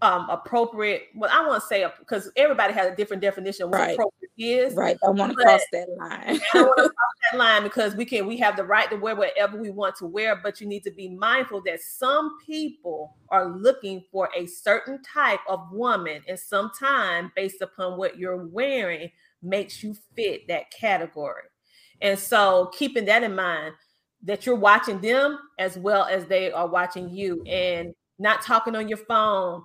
[0.03, 1.05] um, appropriate.
[1.15, 3.95] Well, I want to say because everybody has a different definition of what Right.
[3.95, 4.75] appropriate is.
[4.75, 4.99] Right.
[5.03, 6.13] Don't want to cross that line.
[6.13, 8.97] I don't want to cross that line because we can we have the right to
[8.97, 13.17] wear whatever we want to wear, but you need to be mindful that some people
[13.31, 19.11] are looking for a certain type of woman, and sometimes based upon what you're wearing
[19.43, 21.45] makes you fit that category.
[22.03, 23.75] And so keeping that in mind
[24.23, 28.89] that you're watching them as well as they are watching you and not talking on
[28.89, 29.63] your phone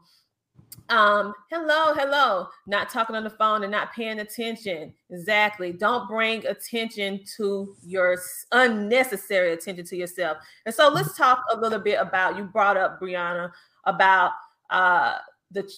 [0.89, 2.47] um hello hello.
[2.67, 4.93] Not talking on the phone and not paying attention.
[5.09, 5.72] Exactly.
[5.74, 8.17] Don't bring attention to your
[8.51, 10.38] unnecessary attention to yourself.
[10.65, 13.51] And so let's talk a little bit about you brought up briana
[13.86, 14.32] about
[14.69, 15.15] uh
[15.51, 15.69] the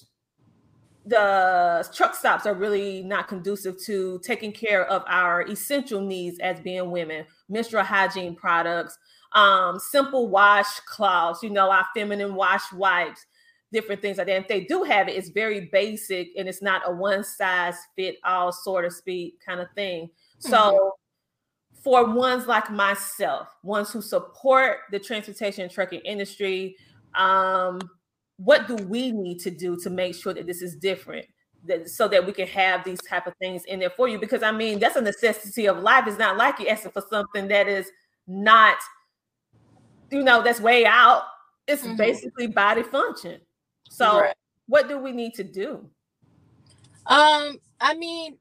[1.06, 6.60] the truck stops are really not conducive to taking care of our essential needs as
[6.62, 8.98] being women menstrual hygiene products
[9.34, 13.26] um simple wash cloths you know our feminine wash wipes
[13.74, 14.38] different things like that.
[14.42, 18.16] If they do have it, it's very basic and it's not a one size fit
[18.24, 20.10] all, sort of speak kind of thing.
[20.40, 20.94] So,
[21.84, 26.78] for ones like myself, ones who support the transportation and trucking industry,
[27.16, 27.82] um,
[28.38, 31.26] what do we need to do to make sure that this is different?
[31.66, 34.44] That, so that we can have these type of things in there for you because
[34.44, 37.70] i mean that's a necessity of life it's not like you're asking for something that
[37.70, 37.90] is
[38.28, 38.76] not
[40.12, 41.24] you know that's way out
[41.68, 41.96] it's Mhm.
[41.96, 43.40] basically body function
[43.94, 44.36] so Right.
[44.68, 45.90] what do we need to do?
[47.06, 48.38] Um, I mean,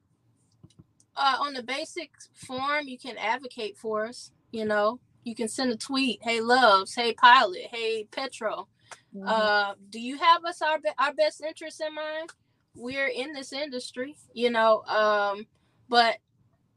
[1.15, 4.31] uh, on the basic form, you can advocate for us.
[4.51, 8.67] You know, you can send a tweet, "Hey, Love's," "Hey, pilot," "Hey, Petro."
[9.15, 9.27] Mm-hmm.
[9.27, 12.31] Uh, do you have us our be- our best interests in mind?
[12.75, 14.81] We're in this industry, you know.
[14.85, 15.45] Um,
[15.89, 16.17] but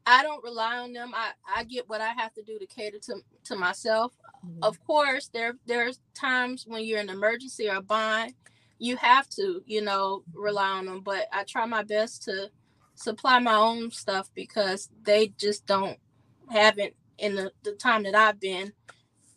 [0.06, 1.12] I don't rely on them.
[1.14, 4.12] I I get what I have to do to cater to to myself.
[4.46, 4.58] Mhm.
[4.62, 8.34] Of course, there there's times when you're in an emergency or a bind,
[8.78, 11.00] you have to, you know, rely on them.
[11.00, 12.50] But I try my best to
[12.94, 15.98] supply my own stuff because they just don't
[16.50, 18.72] haven't in the, the time that I've been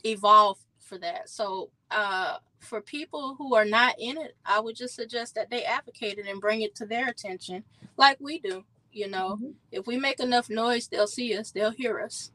[0.05, 1.29] evolved for that.
[1.29, 5.63] So uh for people who are not in it, I would just suggest that they
[5.63, 7.63] advocate it and bring it to their attention
[7.97, 8.65] like we do.
[8.91, 9.55] You know, Mhm.
[9.71, 12.31] if we make enough noise, they'll see us, they'll hear us.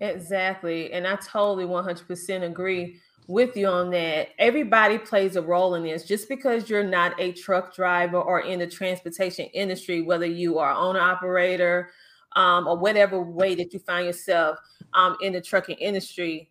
[0.00, 0.92] Exactly.
[0.92, 4.30] And I totally 100% agree with you on that.
[4.38, 6.04] Everybody plays a role in this.
[6.04, 10.72] Just because you're not a truck driver or in the transportation industry, whether you are
[10.72, 11.90] owner operator
[12.34, 14.58] um, or whatever way that you find yourself
[14.94, 16.50] um, in the trucking industry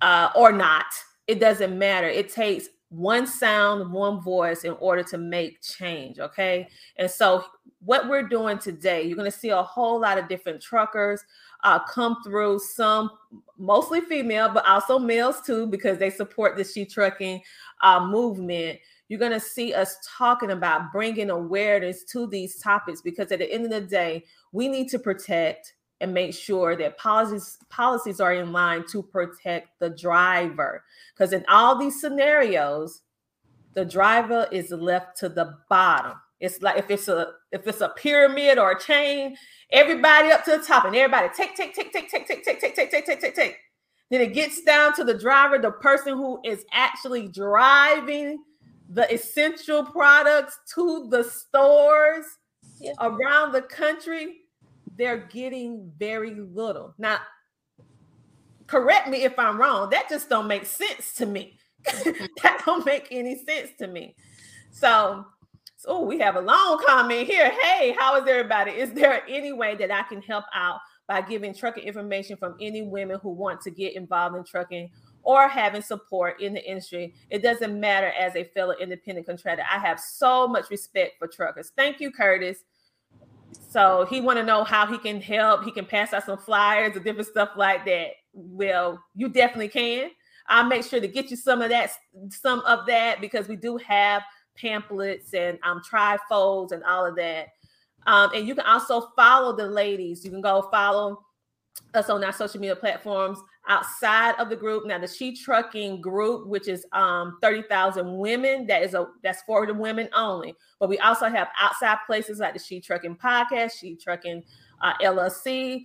[0.00, 0.86] uh, or not,
[1.28, 2.08] it doesn't matter.
[2.08, 6.18] It takes one sound, one voice in order to make change.
[6.18, 6.68] Okay.
[6.96, 7.44] And so,
[7.80, 11.22] what we're doing today, you're going to see a whole lot of different truckers
[11.64, 13.10] uh, come through, some
[13.58, 17.42] mostly female, but also males too, because they support the she trucking
[17.82, 18.78] uh, movement.
[19.08, 23.50] You're going to see us talking about bringing awareness to these topics because at the
[23.50, 28.34] end of the day, we need to protect and make sure that policies policies are
[28.34, 30.84] in line to protect the driver.
[31.14, 33.02] Because in all these scenarios,
[33.74, 36.18] the driver is left to the bottom.
[36.40, 39.36] It's like if it's a if it's a pyramid or a chain,
[39.72, 42.74] everybody up to the top and everybody take take take take take take take take
[42.76, 43.56] take take take take take.
[44.10, 48.42] Then it gets down to the driver, the person who is actually driving
[48.90, 52.26] the essential products to the stores
[52.80, 52.92] Yeah.
[53.00, 54.40] around the country.
[54.96, 56.94] they're getting very little.
[56.98, 57.18] Now,
[58.66, 59.90] correct me if I'm wrong.
[59.90, 61.58] That just don't make sense to me.
[62.42, 64.14] that don't make any sense to me.
[64.70, 65.24] So,
[65.84, 67.50] so we have a long comment here.
[67.50, 68.70] Hey, how is everybody?
[68.70, 72.80] Is there any way that I can help out by giving trucking information from any
[72.80, 74.90] women who want to get involved in trucking
[75.22, 77.14] or having support in the industry?
[77.28, 79.62] It doesn't matter as a fellow independent contractor.
[79.70, 81.72] I have so much respect for truckers.
[81.76, 82.64] Thank you, Curtis.
[83.68, 85.64] So he want to know how he can help.
[85.64, 88.12] He can pass out some flyers or different stuff like that.
[88.32, 90.10] Well, you definitely can.
[90.48, 91.90] I'll make sure to get you some of that,
[92.30, 94.22] some of that, because we do have
[94.56, 97.48] pamphlets and um trifolds and all of that.
[98.06, 100.24] Um, and you can also follow the ladies.
[100.24, 101.24] You can go follow
[101.94, 104.86] us on our social media platforms outside of the group.
[104.86, 109.66] Now, the She Trucking group, which is um 30,000 women, that is a that's for
[109.66, 110.54] the women only.
[110.78, 114.42] But we also have outside places like the She Trucking podcast, She Trucking
[114.82, 115.84] uh, LLC,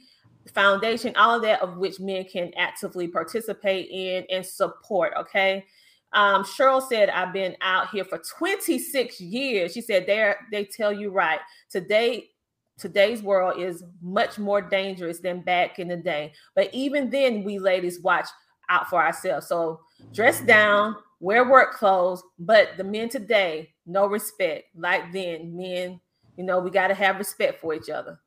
[0.53, 5.13] Foundation, all of that of which men can actively participate in and support.
[5.17, 5.65] Okay.
[6.13, 9.73] Um, Cheryl said, I've been out here for 26 years.
[9.73, 11.39] She said, they they tell you right.
[11.69, 12.29] Today,
[12.77, 16.33] today's world is much more dangerous than back in the day.
[16.55, 18.27] But even then, we ladies watch
[18.69, 19.47] out for ourselves.
[19.47, 19.81] So
[20.13, 22.23] dress down, wear work clothes.
[22.39, 24.65] But the men today, no respect.
[24.75, 25.99] Like then, men,
[26.37, 28.19] you know, we got to have respect for each other.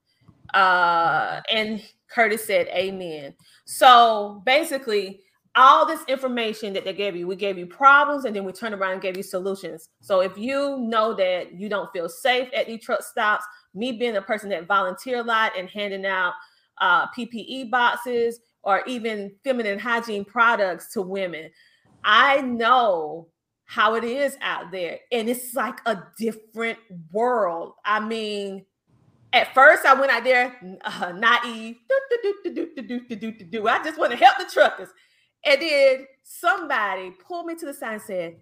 [0.54, 3.34] Uh, and Curtis said, Amen.
[3.64, 5.20] So basically,
[5.54, 8.74] all this information that they gave you, we gave you problems and then we turned
[8.74, 9.90] around and gave you solutions.
[10.00, 13.44] So if you know that you don't feel safe at these truck stops,
[13.74, 16.32] me being a person that volunteer a lot and handing out
[16.80, 21.50] uh, PPE boxes or even feminine hygiene products to women,
[22.02, 23.28] I know
[23.64, 25.00] how it is out there.
[25.10, 26.78] And it's like a different
[27.12, 27.74] world.
[27.84, 28.64] I mean,
[29.32, 31.76] at first I went out there uh, naive.
[31.88, 34.88] I just want to help the truckers.
[35.44, 38.36] And then somebody pulled me to the side and said,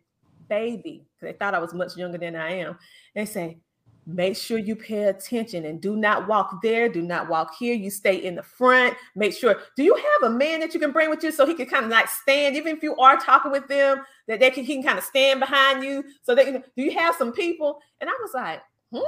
[0.48, 2.78] Baby, because they thought I was much younger than I am.
[3.14, 3.58] They say,
[4.06, 7.74] Make sure you pay attention and do not walk there, do not walk here.
[7.74, 8.96] You stay in the front.
[9.14, 9.60] Make sure.
[9.76, 11.84] Do you have a man that you can bring with you so he can kind
[11.84, 14.82] of like stand, even if you are talking with them, that they can he can
[14.82, 16.04] kind of stand behind you?
[16.22, 17.80] So they do you have some people?
[18.00, 18.60] And I was like,
[18.92, 19.00] hmm.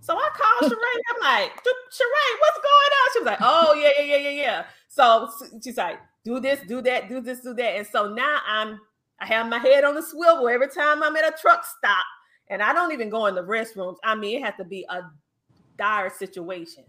[0.00, 1.00] So I called Sharae.
[1.14, 3.12] I'm like, Sharae, what's going on?
[3.12, 4.64] She was like, oh yeah, yeah, yeah, yeah, yeah.
[4.88, 5.30] So
[5.62, 7.76] she's like, do this, do that, do this, do that.
[7.76, 8.80] And so now I'm
[9.20, 12.04] I have my head on the swivel every time I'm at a truck stop.
[12.50, 13.96] And I don't even go in the restrooms.
[14.02, 15.02] I mean, it has to be a
[15.78, 16.84] dire situation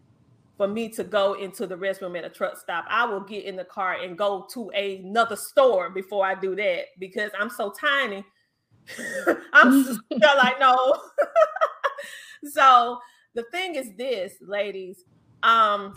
[0.58, 2.86] for me to go into the restroom at a truck stop.
[2.90, 6.86] I will get in the car and go to another store before I do that
[7.00, 8.24] because I'm so tiny.
[9.54, 11.02] I'm like, no.
[12.52, 13.00] so
[13.36, 15.04] the thing is this, ladies.
[15.44, 15.96] Um,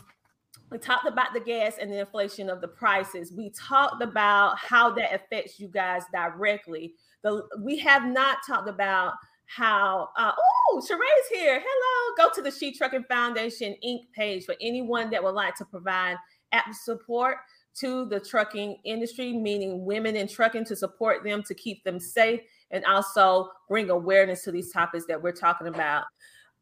[0.70, 3.32] we talked about the gas and the inflation of the prices.
[3.32, 6.94] We talked about how that affects you guys directly.
[7.22, 9.14] The we have not talked about
[9.46, 11.62] how uh oh Sharae's here.
[11.64, 12.14] Hello.
[12.28, 14.10] Go to the She Trucking Foundation Inc.
[14.14, 16.16] page for anyone that would like to provide
[16.52, 17.38] app support
[17.80, 22.40] to the trucking industry, meaning women in trucking to support them to keep them safe
[22.70, 26.04] and also bring awareness to these topics that we're talking about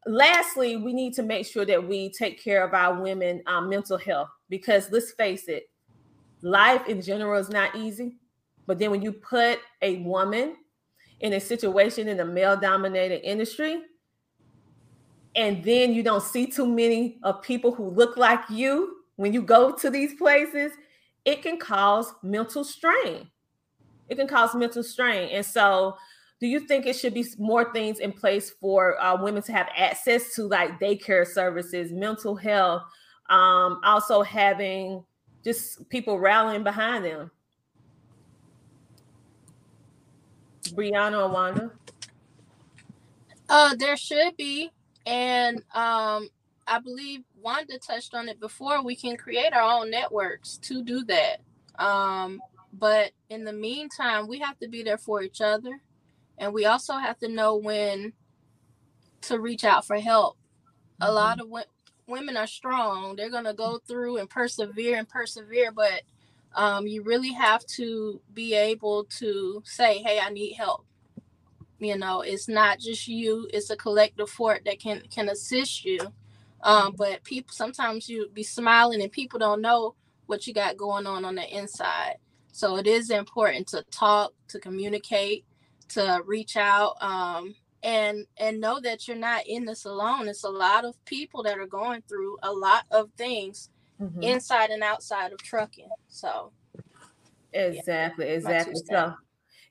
[0.05, 3.97] lastly, we need to make sure that we take care of our women um, mental
[3.97, 5.69] health because let's face it,
[6.41, 8.17] life in general is not easy.
[8.67, 10.55] But then when you put a woman
[11.19, 13.83] in a situation in a male dominated industry,
[15.35, 19.41] and then you don't see too many of people who look like you when you
[19.41, 20.71] go to these places,
[21.23, 23.29] it can cause mental strain.
[24.09, 25.29] It can cause mental strain.
[25.29, 25.97] And so
[26.39, 29.69] do you think it should be more things in place for uh, women to have
[29.75, 32.83] access to like daycare services mental health
[33.29, 35.03] um, also having
[35.43, 37.31] just people rallying behind them?
[40.73, 41.71] Briana wanda?
[43.47, 44.71] Uh there should be
[45.05, 46.27] and um
[46.65, 51.03] i believe wanda touched on it before we can create our own networks to do
[51.05, 51.41] that.
[51.77, 52.41] Um
[52.73, 55.79] but in the meantime we have to be there for each other
[56.37, 58.13] and we also have to know when
[59.21, 60.37] to reach out for help.
[61.01, 61.09] Mm-hmm.
[61.09, 61.65] A lot of w-
[62.07, 63.15] women are strong.
[63.15, 66.01] They're going to go through and persevere and persevere, but
[66.53, 70.85] um, you really have to be able to say, "Hey, I need help."
[71.79, 75.99] You know, it's not just you; it's a collective fort that can can assist you.
[76.61, 76.95] Um, mm-hmm.
[76.95, 81.25] but people sometimes you be smiling and people don't know what you got going on
[81.25, 82.15] on the inside.
[82.51, 85.45] So it is important to talk, to communicate,
[85.95, 90.49] to reach out um, and and know that you're not in this alone it's a
[90.49, 93.69] lot of people that are going through a lot of things
[94.01, 94.23] Mhm.
[94.23, 96.51] inside and outside of trucking so
[97.53, 98.75] Exactly, exactly.
[98.75, 99.13] So.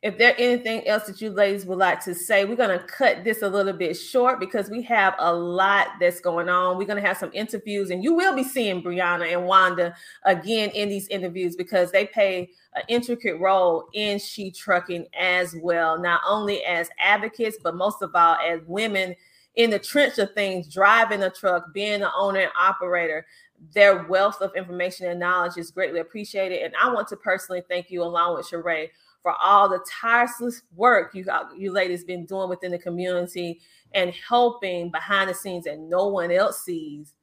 [0.05, 3.41] If there anything else that you ladies would like to say, we're gonna cut this
[3.41, 6.77] a little bit short because we have a lot that's going on.
[6.77, 9.95] We're gonna have some interviews, and you will be seeing Briana and Wanda
[10.25, 15.99] again in these interviews because they play an intricate role in she trucking as well,
[15.99, 19.17] not only as advocates, but most of all as women
[19.55, 23.25] in the trench of things, driving a truck, being an owner and operator
[23.73, 26.63] their wealth of information and knowledge is greatly appreciated.
[26.63, 28.91] And I want to personally thank you, along with Sharae,
[29.25, 31.25] for all the tireless work you
[31.57, 33.59] you ladies been doing within the community
[33.95, 37.15] and helping behind the scenes that no one else sees.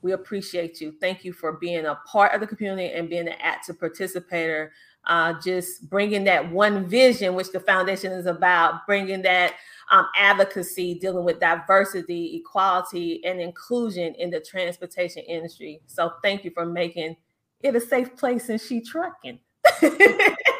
[0.00, 0.94] We appreciate you.
[1.00, 4.72] Thank you for being a part of the community and being an active participator.
[5.06, 9.54] Uh, just bringing that one vision, which the foundation is about, bringing that
[9.90, 15.80] um, advocacy, dealing with diversity, equality, and inclusion in the transportation industry.
[15.86, 17.16] So thank you for making
[17.62, 19.40] it a safe place in she trucking.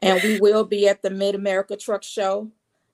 [0.00, 2.50] and we will be at the Mid America Truck Show.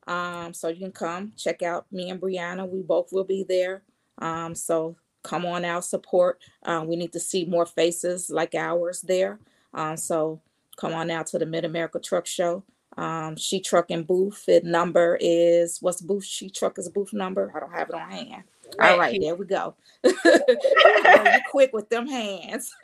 [0.06, 2.68] Um, so you can come check out me and Briana.
[2.68, 3.82] We both will be there.
[4.18, 6.40] Um, so come on out, support.
[6.64, 9.38] Uh, we need to see more faces like ours there.
[9.74, 10.40] Um, so
[10.76, 12.64] come on out to the Mid America Truck Show.
[12.96, 14.44] Um, she trucking booth.
[14.48, 16.24] It number is what's booth?
[16.24, 17.52] She truckers booth number.
[17.54, 18.44] I don't have it on hand.
[18.80, 19.74] All right, there we go.
[20.04, 20.14] you
[21.50, 22.74] quick with them hands.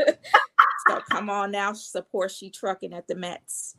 [0.89, 3.77] so come on now, support she trucking at the MATS.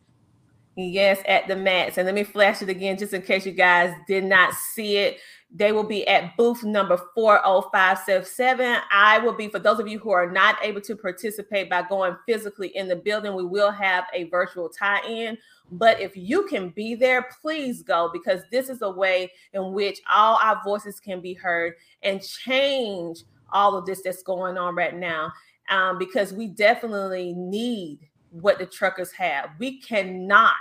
[0.82, 1.98] Yes, at the MATS.
[1.98, 5.18] And let me flash it again just in case you guys did not see it.
[5.52, 8.78] They will be at booth number 40577.
[8.92, 12.16] I will be, for those of you who are not able to participate by going
[12.26, 15.38] physically in the building, we will have a virtual tie in.
[15.72, 20.00] But if you can be there, please go because this is a way in which
[20.10, 21.74] all our voices can be heard
[22.04, 25.34] and change all of this that's going on right now.
[25.70, 29.52] Um, because we definitely need what the truckers have.
[29.60, 30.54] We cannot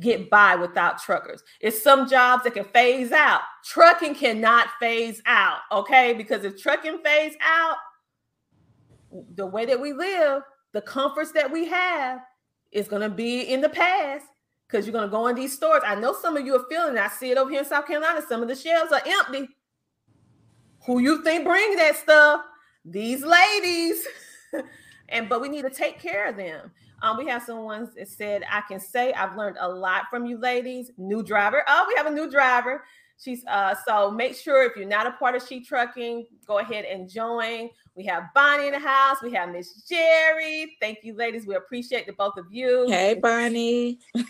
[0.00, 1.42] get by without truckers.
[1.60, 3.42] It's some jobs that can phase out.
[3.64, 6.14] Trucking cannot phase out, okay?
[6.14, 7.76] Because if trucking phase out,
[9.36, 12.20] the way that we live, the comforts that we have
[12.72, 14.26] is going to be in the past
[14.66, 15.82] because you're going to go in these stores.
[15.86, 17.00] I know some of you are feeling it.
[17.00, 18.22] I see it over here in South Carolina.
[18.28, 19.48] Some of the shelves are empty.
[20.86, 22.42] Who you think bring that stuff?
[22.84, 24.06] These ladies.
[25.08, 26.70] and but we need to take care of them.
[27.02, 30.38] Um, we have someone that said, I can say I've learned a lot from you
[30.38, 30.90] ladies.
[30.96, 31.62] New driver.
[31.68, 32.82] Oh, we have a new driver.
[33.18, 36.84] She's uh so make sure if you're not a part of She Trucking, go ahead
[36.84, 37.70] and join.
[37.94, 39.18] We have Bonnie in the house.
[39.22, 40.76] We have Miss Jerry.
[40.80, 41.46] Thank you, ladies.
[41.46, 42.86] We appreciate the both of you.
[42.88, 44.00] Hey, Bonnie.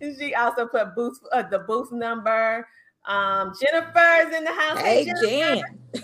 [0.00, 2.68] she also put booth uh, the booth number.
[3.04, 4.80] Um, Jennifer's in the house.
[4.80, 5.26] Hey, Jennifer.
[5.26, 5.62] Jen.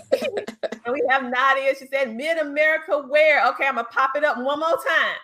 [0.85, 1.73] and we have Nadia.
[1.77, 3.45] She said Mid America Wear.
[3.49, 5.17] Okay, I'm gonna pop it up one more time.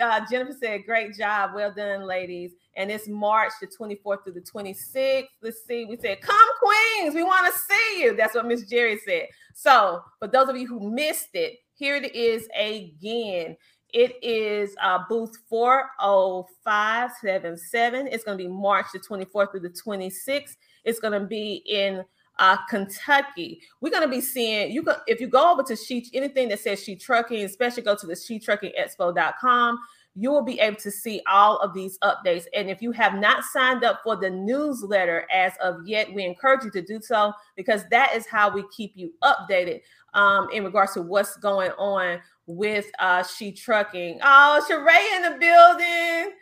[0.00, 4.40] Uh, Jennifer said, "Great job, well done, ladies." And it's March the 24th through the
[4.40, 5.28] 26th.
[5.42, 5.84] Let's see.
[5.84, 9.28] We said, "Come, Queens, we want to see you." That's what Miss Jerry said.
[9.54, 13.56] So, for those of you who missed it, here it is again.
[13.94, 18.08] It is uh, booth 40577.
[18.08, 20.56] It's going to be March the 24th through the 26th.
[20.88, 22.04] It's going to be in
[22.38, 23.60] uh, Kentucky.
[23.80, 24.82] We're going to be seeing you.
[24.82, 28.06] Go, if you go over to She, anything that says She Trucking, especially go to
[28.06, 29.78] the SheTruckingExpo.com.
[30.14, 32.46] You will be able to see all of these updates.
[32.52, 36.64] And if you have not signed up for the newsletter as of yet, we encourage
[36.64, 39.80] you to do so because that is how we keep you updated
[40.14, 44.18] um, in regards to what's going on with uh, She Trucking.
[44.22, 46.34] Oh, Sharae in the building.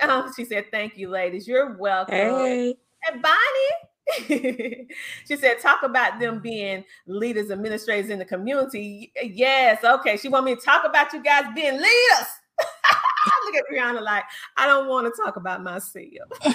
[0.00, 1.46] Um, she said, "Thank you, ladies.
[1.46, 2.76] You're welcome." Hey.
[3.10, 3.87] And Bonnie.
[4.26, 9.12] she said, talk about them being leaders, administrators in the community.
[9.22, 10.16] Yes, okay.
[10.16, 12.28] She want me to talk about you guys being leaders.
[12.60, 14.24] I look at Briana like,
[14.56, 16.06] I don't want to talk about myself.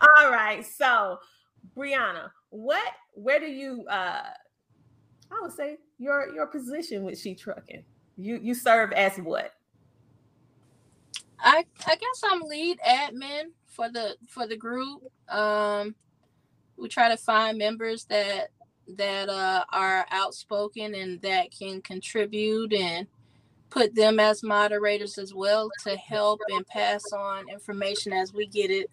[0.00, 0.64] All right.
[0.64, 1.18] So,
[1.76, 4.22] Briana, what where do you uh
[5.30, 7.84] I would say your your position with She Trucking?
[8.16, 9.52] You you serve as what?
[11.40, 15.02] I I guess I'm lead admin for the for the group.
[15.28, 15.94] Um,
[16.76, 18.50] we try to find members that
[18.96, 23.06] that uh, are outspoken and that can contribute and
[23.70, 28.70] put them as moderators as well to help and pass on information as we get
[28.70, 28.90] it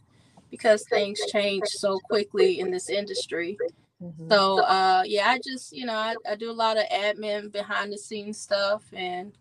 [0.50, 3.58] because things change so quickly in this industry.
[4.02, 4.30] Mm-hmm.
[4.32, 7.94] So uh, yeah, I just you know I, I do a lot of admin behind
[7.94, 9.34] the scenes stuff and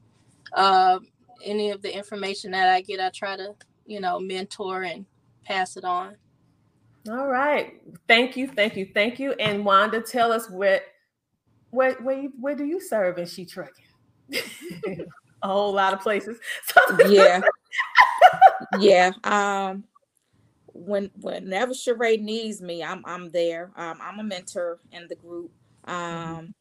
[0.52, 0.98] uh,
[1.44, 3.54] any of the information that I get, I try to
[3.86, 5.06] you know mentor and
[5.50, 6.16] pass it on.
[7.08, 7.80] All right.
[8.08, 9.32] Thank you, thank you, thank you.
[9.32, 10.82] And Wanda, tell us what
[11.70, 13.84] where where you, where do you serve in She Trucking?
[15.42, 16.38] a whole lot of places.
[17.08, 17.40] Yeah.
[18.78, 19.12] yeah.
[19.24, 19.84] Um
[20.72, 23.70] when whenever Sharae needs me, I'm I'm there.
[23.76, 25.50] Um, I'm a mentor in the group.
[25.84, 26.54] Um,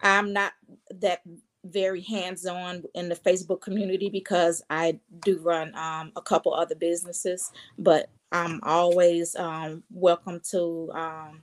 [0.00, 0.52] I'm not
[1.00, 1.20] that
[1.64, 7.50] very hands-on in the Facebook community because I do run um, a couple other businesses,
[7.78, 11.42] but I'm always um, welcome to um,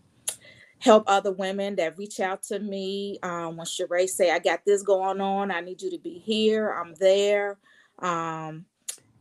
[0.80, 3.20] help other women that reach out to me.
[3.24, 6.72] Um, when Sharae say, "I got this going on, I need you to be here,"
[6.72, 7.58] I'm there.
[8.00, 8.66] Um,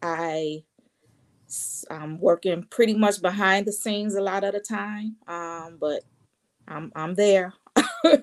[0.03, 0.65] I
[1.91, 6.03] I'm working pretty much behind the scenes a lot of the time, um, but
[6.69, 7.55] I'm I'm there.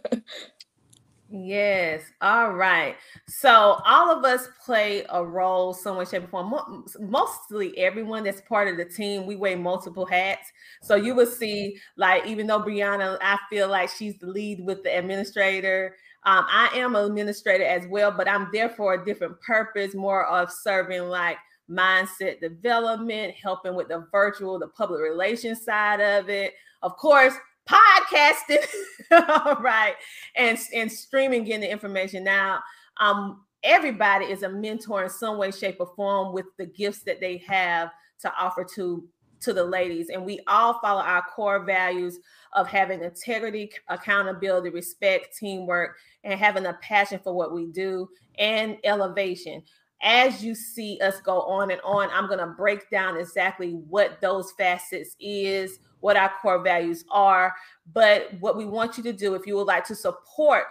[1.32, 2.01] Yes.
[2.21, 2.95] All right.
[3.27, 6.86] So all of us play a role, so much shape, or form.
[6.99, 10.51] Mostly everyone that's part of the team, we wear multiple hats.
[10.82, 14.82] So you will see, like, even though Briana, I feel like she's the lead with
[14.82, 15.95] the administrator.
[16.23, 20.25] Um, I am an administrator as well, but I'm there for a different purpose, more
[20.25, 21.38] of serving like
[21.69, 26.53] mindset development, helping with the virtual, the public relations side of it.
[26.82, 27.36] Of course,
[27.70, 28.65] podcasting,
[29.45, 29.95] all right,
[30.36, 32.24] and, and streaming, getting the information.
[32.24, 32.59] Now.
[33.01, 37.20] Um, everybody is a mentor in some way, shape, or form with the gifts that
[37.20, 39.07] they have to offer to
[39.41, 40.09] to the ladies.
[40.09, 42.20] And we all follow our core values
[42.53, 48.78] of having integrity accountability respect teamwork and having a passion for what we do and
[48.84, 49.63] elevation.
[50.01, 54.22] As you see us go on and on, I'm going to break down exactly what
[54.22, 57.54] those facets is, what our core values are.
[57.93, 60.68] But what we want you to do, if you would like to support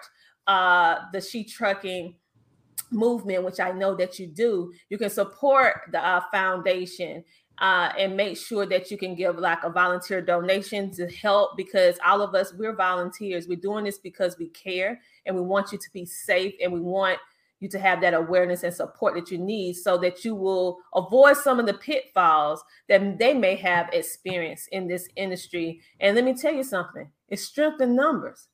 [0.47, 2.14] uh, the She Trucking
[2.91, 7.24] movement, which I know that you do, you can support the uh, foundation
[7.59, 11.99] uh, and make sure that you can give like a volunteer donation to help because
[12.07, 13.49] all of us, we're volunteers.
[13.49, 16.81] We're doing this because we care and we want you to be safe and we
[16.81, 17.18] want
[17.61, 21.36] you to have that awareness and support that you need so that you will avoid
[21.36, 25.80] some of the pitfalls that they may have experienced in this industry.
[26.00, 28.48] And let me tell you something it's strength in numbers.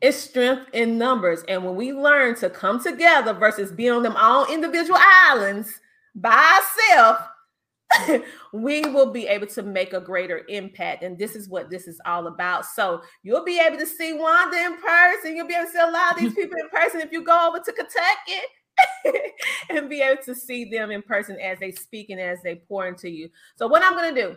[0.00, 1.44] It's strength in numbers.
[1.46, 5.80] And when we learn to come together versus be on them all individual islands
[6.14, 6.60] by
[6.90, 7.20] ourselves,
[8.52, 11.02] we will be able to make a greater impact.
[11.02, 12.66] And this is what this is all about.
[12.66, 15.36] So you'll be able to see Wanda in person.
[15.36, 17.48] You'll be able to see a lot of these people in person if you go
[17.48, 19.20] over to Kentucky
[19.70, 22.86] and be able to see them in person as they speak and as they pour
[22.86, 23.28] into you.
[23.56, 24.36] So, what I'm going to do,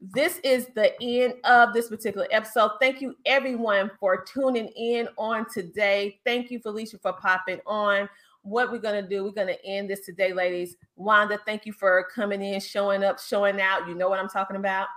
[0.00, 2.72] this is the end of this particular episode.
[2.80, 6.20] Thank you, everyone, for tuning in on today.
[6.24, 8.08] Thank you, Felicia, for popping on
[8.42, 9.24] what we're going to do.
[9.24, 10.76] We're going to end this today, ladies.
[10.96, 13.86] Wanda, thank you for coming in, showing up, showing out.
[13.86, 14.88] You know what I'm talking about.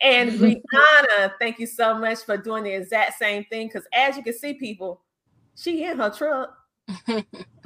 [0.00, 3.68] And Briana, thank you so much for doing the exact same thing.
[3.68, 5.02] Because as you can see, people,
[5.56, 6.56] she in her truck.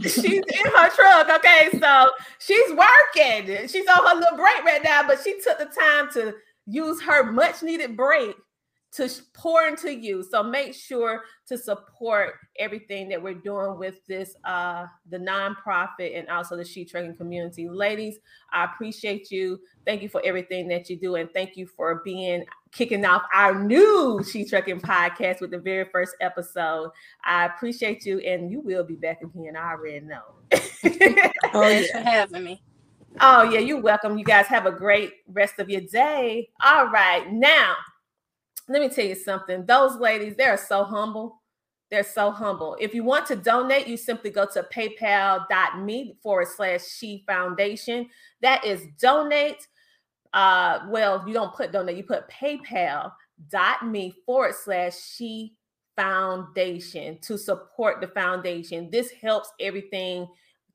[0.01, 1.29] she's in her truck.
[1.31, 3.67] Okay, so she's working.
[3.69, 6.35] She's on her little break right now, but she took the time to
[6.67, 8.37] use her much needed break
[8.95, 10.23] to pour into you.
[10.23, 16.29] So make sure to support everything that we're doing with this uh the nonprofit and
[16.29, 17.69] also the she trucking community.
[17.69, 18.19] Ladies,
[18.53, 19.61] I appreciate you.
[19.85, 23.55] Thank you for everything that you do and thank you for being kicking off our
[23.63, 26.91] new she trucking podcast with the very first episode.
[27.25, 29.57] I appreciate you and you will be back again.
[29.57, 30.23] I already know.
[30.53, 31.99] oh, Thanks yeah.
[31.99, 32.63] for having me.
[33.21, 34.19] Oh yeah, you're welcome.
[34.19, 36.49] You guys have a great rest of your day.
[36.61, 37.33] All right.
[37.33, 37.77] Now,
[38.69, 39.67] let me tell you something.
[39.67, 41.43] Those ladies, they're so humble.
[41.91, 42.77] They're so humble.
[42.81, 48.09] If you want to donate, you simply go to paypal.me forward slash she foundation.
[48.41, 49.69] That is donate.
[50.33, 55.55] Uh, well, you don't put donate, you put paypal.me forward slash she
[55.97, 58.91] foundation to support the foundation.
[58.91, 60.27] This helps everything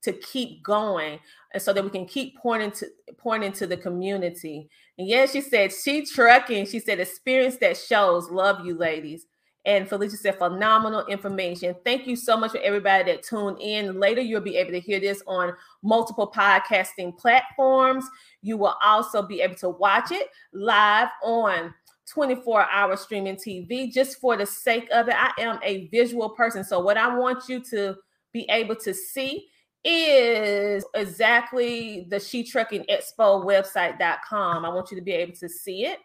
[0.01, 1.19] to keep going
[1.53, 2.87] and so that we can keep pointing to
[3.17, 4.69] pointing into the community.
[4.99, 6.65] And yeah, she said she trucking.
[6.65, 8.29] She said experience that shows.
[8.29, 9.25] Love you, ladies.
[9.65, 11.73] And Felicia said phenomenal information.
[11.85, 13.97] Thank you so much for everybody that tuned in.
[13.97, 18.05] Later, you'll be able to hear this on multiple podcasting platforms.
[18.41, 21.73] You will also be able to watch it live on
[22.11, 25.15] 24 hour streaming TV just for the sake of it.
[25.17, 26.65] I am a visual person.
[26.65, 27.95] So, what I want you to
[28.33, 29.47] be able to see
[29.83, 34.65] is exactly the She Trucking Expo website.com.
[34.65, 35.99] I want you to be able to see it.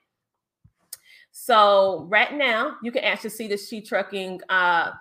[1.32, 4.40] So right now you can actually see the She Trucking.
[4.48, 4.92] Uh,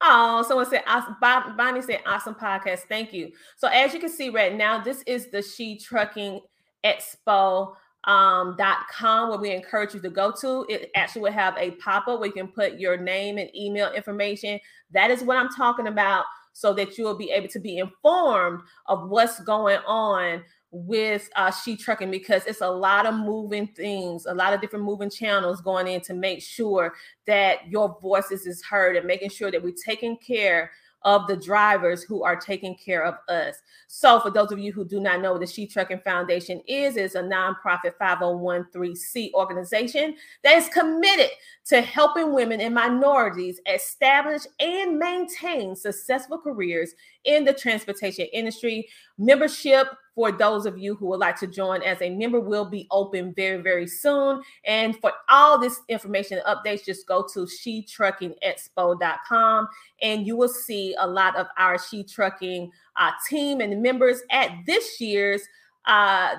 [0.00, 0.82] oh, someone said
[1.20, 2.80] Bonnie said awesome podcast.
[2.88, 3.30] Thank you.
[3.56, 6.40] So as you can see right now, this is the She Trucking
[6.84, 7.74] Expo
[8.04, 8.56] um,
[8.90, 10.66] .com where we encourage you to go to.
[10.68, 14.60] It actually will have a pop-up where you can put your name and email information.
[14.90, 16.24] That is what I'm talking about
[16.54, 21.50] so that you will be able to be informed of what's going on with uh,
[21.50, 25.60] She Trucking because it's a lot of moving things, a lot of different moving channels
[25.60, 26.94] going in to make sure
[27.26, 30.70] that your voices is heard and making sure that we're taking care
[31.04, 33.56] of the drivers who are taking care of us.
[33.88, 36.96] So, for those of you who do not know what the She Trucking Foundation is,
[36.96, 41.30] it's a nonprofit 5013C organization that is committed
[41.66, 46.94] to helping women and minorities establish and maintain successful careers
[47.24, 48.88] in the transportation industry.
[49.18, 52.86] Membership for those of you who would like to join as a member will be
[52.90, 54.40] open very, very soon.
[54.64, 59.68] And for all this information and updates, just go to shetruckingexpo.com
[60.02, 64.50] and you will see a lot of our She Trucking uh, team and members at
[64.66, 65.42] this year's
[65.86, 66.36] uh.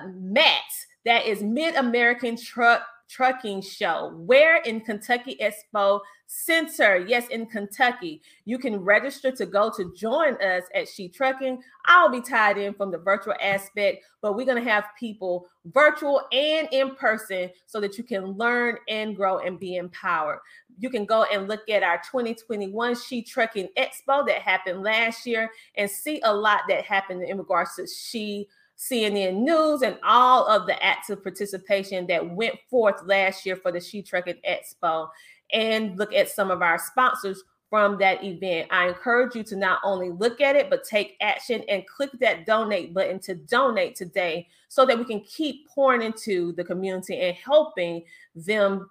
[1.04, 4.12] That is Mid American Truck Trucking Show.
[4.16, 6.96] Where in Kentucky Expo Center?
[6.96, 8.20] Yes, in Kentucky.
[8.44, 11.62] You can register to go to join us at She Trucking.
[11.84, 16.22] I'll be tied in from the virtual aspect, but we're going to have people virtual
[16.32, 20.40] and in person so that you can learn and grow and be empowered.
[20.78, 25.50] You can go and look at our 2021 She Trucking Expo that happened last year
[25.76, 28.48] and see a lot that happened in regards to She
[28.78, 33.80] CNN News, and all of the active participation that went forth last year for the
[33.80, 35.08] She Trucking Expo,
[35.52, 38.68] and look at some of our sponsors from that event.
[38.70, 42.46] I encourage you to not only look at it, but take action and click that
[42.46, 47.36] donate button to donate today so that we can keep pouring into the community and
[47.36, 48.04] helping
[48.34, 48.88] them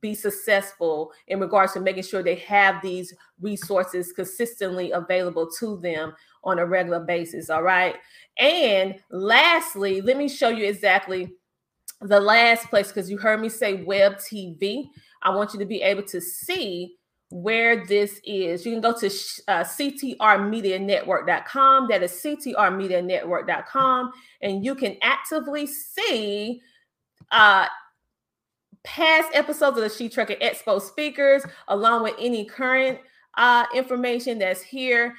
[0.00, 6.12] be successful in regards to making sure they have these resources consistently available to them
[6.44, 7.48] on a regular basis.
[7.50, 7.96] All right.
[8.38, 11.34] And lastly, let me show you exactly
[12.00, 14.88] the last place because you heard me say web TV.
[15.22, 16.96] I want you to be able to see
[17.30, 18.66] where this is.
[18.66, 21.88] You can go to uh, ctrmedianetwork.com.
[21.88, 24.12] That is ctrmedianetwork.com.
[24.42, 26.60] And you can actively see
[27.30, 27.68] uh,
[28.84, 32.98] past episodes of the She Trucking Expo speakers, along with any current
[33.36, 35.14] uh, information that's here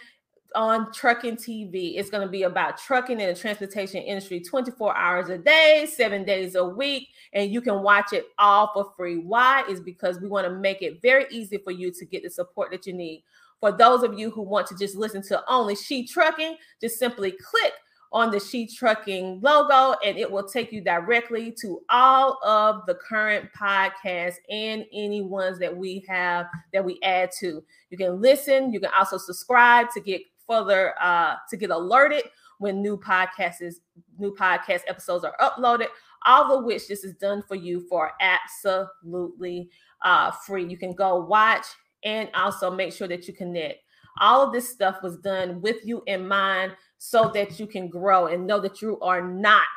[0.55, 1.97] on Trucking TV.
[1.97, 6.23] It's going to be about trucking in the transportation industry 24 hours a day, seven
[6.23, 9.17] days a week, and you can watch it all for free.
[9.17, 9.63] Why?
[9.69, 12.71] Is because we want to make it very easy for you to get the support
[12.71, 13.23] that you need.
[13.59, 17.31] For those of you who want to just listen to only She Trucking, just simply
[17.31, 17.73] click
[18.13, 22.93] on the She Trucking logo, and it will take you directly to all of the
[22.95, 27.63] current podcasts and any ones that we have that we add to.
[27.89, 32.23] You can listen, you can also subscribe to get further uh, to get alerted
[32.59, 33.75] when new podcasts
[34.19, 35.87] new podcast episodes are uploaded.
[36.25, 39.69] All of which this is done for you for absolutely
[40.05, 40.65] uh, free.
[40.65, 41.65] You can go watch
[42.05, 43.79] and also make sure that you connect.
[44.19, 46.73] All of this stuff was done with you in mind
[47.05, 49.67] so that you can grow and know that you are not,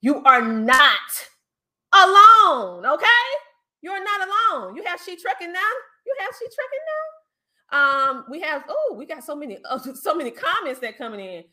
[0.00, 0.98] you are not
[1.94, 2.84] alone.
[2.84, 3.06] Okay,
[3.80, 4.74] you're not alone.
[4.74, 5.70] You have she trucking now.
[6.04, 8.10] You have she trucking now.
[8.10, 11.44] Um, we have oh, we got so many uh, so many comments that coming in.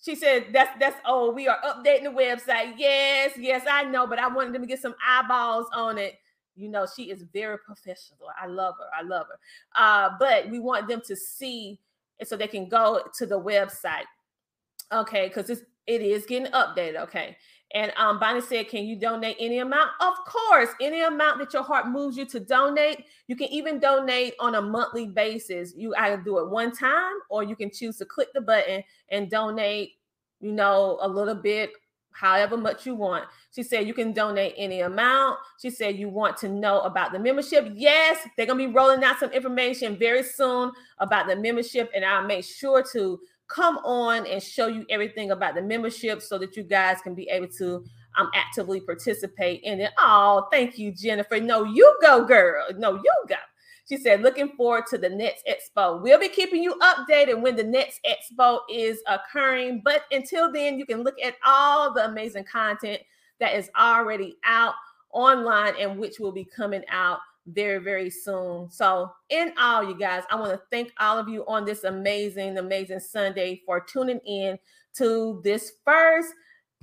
[0.00, 2.74] She said that's that's oh, we are updating the website.
[2.76, 6.14] Yes, yes, I know, but I wanted them to get some eyeballs on it.
[6.54, 8.28] You know, she is very professional.
[8.40, 8.86] I love her.
[8.96, 9.38] I love her.
[9.74, 11.80] Uh, but we want them to see
[12.22, 14.04] so they can go to the website.
[14.92, 16.96] Okay, because it's it is getting updated.
[17.02, 17.36] Okay.
[17.74, 19.90] And um, Bonnie said, Can you donate any amount?
[20.00, 23.04] Of course, any amount that your heart moves you to donate.
[23.26, 25.74] You can even donate on a monthly basis.
[25.76, 29.28] You either do it one time or you can choose to click the button and
[29.28, 29.94] donate,
[30.40, 31.72] you know, a little bit,
[32.12, 33.24] however much you want.
[33.52, 35.38] She said, You can donate any amount.
[35.60, 37.72] She said, You want to know about the membership?
[37.74, 41.90] Yes, they're going to be rolling out some information very soon about the membership.
[41.92, 43.18] And I'll make sure to
[43.48, 47.28] come on and show you everything about the membership so that you guys can be
[47.28, 47.84] able to
[48.16, 49.92] um, actively participate in it.
[49.98, 51.40] Oh, thank you, Jennifer.
[51.40, 52.66] No, you go, girl.
[52.76, 53.36] No, you go.
[53.88, 56.00] She said, looking forward to the next expo.
[56.00, 59.82] We'll be keeping you updated when the next expo is occurring.
[59.84, 63.02] But until then, you can look at all the amazing content
[63.40, 64.74] that is already out
[65.12, 68.70] online and which will be coming out very, very soon.
[68.70, 72.58] So, in all, you guys, I want to thank all of you on this amazing,
[72.58, 74.58] amazing Sunday for tuning in
[74.96, 76.32] to this first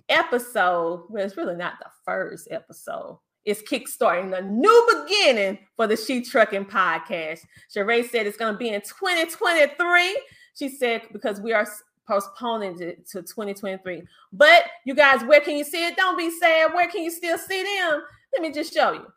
[0.09, 1.05] episode.
[1.09, 3.19] Well, it's really not the first episode.
[3.43, 7.39] It's kickstarting a new beginning for the She Trucking podcast.
[7.75, 10.21] Sharae said it's going to be in 2023.
[10.53, 11.67] She said because we are
[12.07, 14.03] postponing it to 2023.
[14.33, 15.95] But you guys, where can you see it?
[15.95, 16.73] Don't be sad.
[16.73, 18.03] Where can you still see them?
[18.33, 19.07] Let me just show you.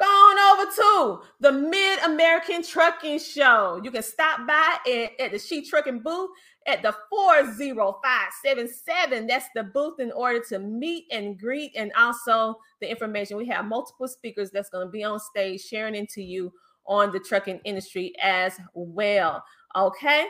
[0.00, 3.80] Go on over to the Mid American Trucking Show.
[3.84, 6.30] You can stop by at, at the She Trucking booth
[6.66, 9.26] at the 40577.
[9.26, 13.36] That's the booth in order to meet and greet and also the information.
[13.36, 16.50] We have multiple speakers that's going to be on stage sharing into you
[16.86, 19.44] on the trucking industry as well.
[19.76, 20.26] Okay.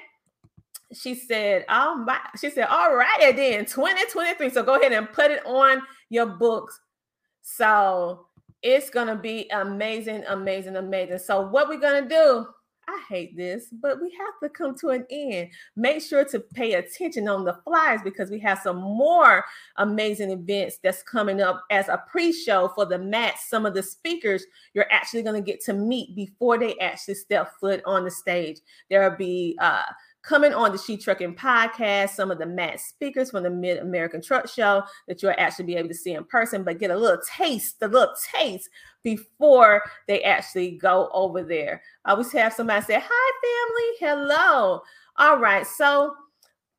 [0.92, 4.50] She said, "Oh my," she said, "All right, then 2023.
[4.50, 6.78] So go ahead and put it on your books.
[7.40, 8.26] So
[8.62, 11.18] it's gonna be amazing, amazing, amazing.
[11.18, 12.46] So what we're gonna do?
[12.88, 15.50] I hate this, but we have to come to an end.
[15.76, 19.44] Make sure to pay attention on the flies because we have some more
[19.76, 23.36] amazing events that's coming up as a pre-show for the match.
[23.48, 24.44] Some of the speakers
[24.74, 28.58] you're actually going to get to meet before they actually step foot on the stage.
[28.90, 29.84] There'll be uh
[30.23, 34.23] coming on the She Trucking podcast, some of the MATS speakers from the Mid American
[34.23, 37.20] Truck Show that you'll actually be able to see in person, but get a little
[37.37, 38.70] taste, a little taste
[39.03, 41.83] before they actually go over there.
[42.05, 44.29] I always have somebody say, Hi, family.
[44.29, 44.83] Hello.
[45.16, 45.66] All right.
[45.66, 46.14] So,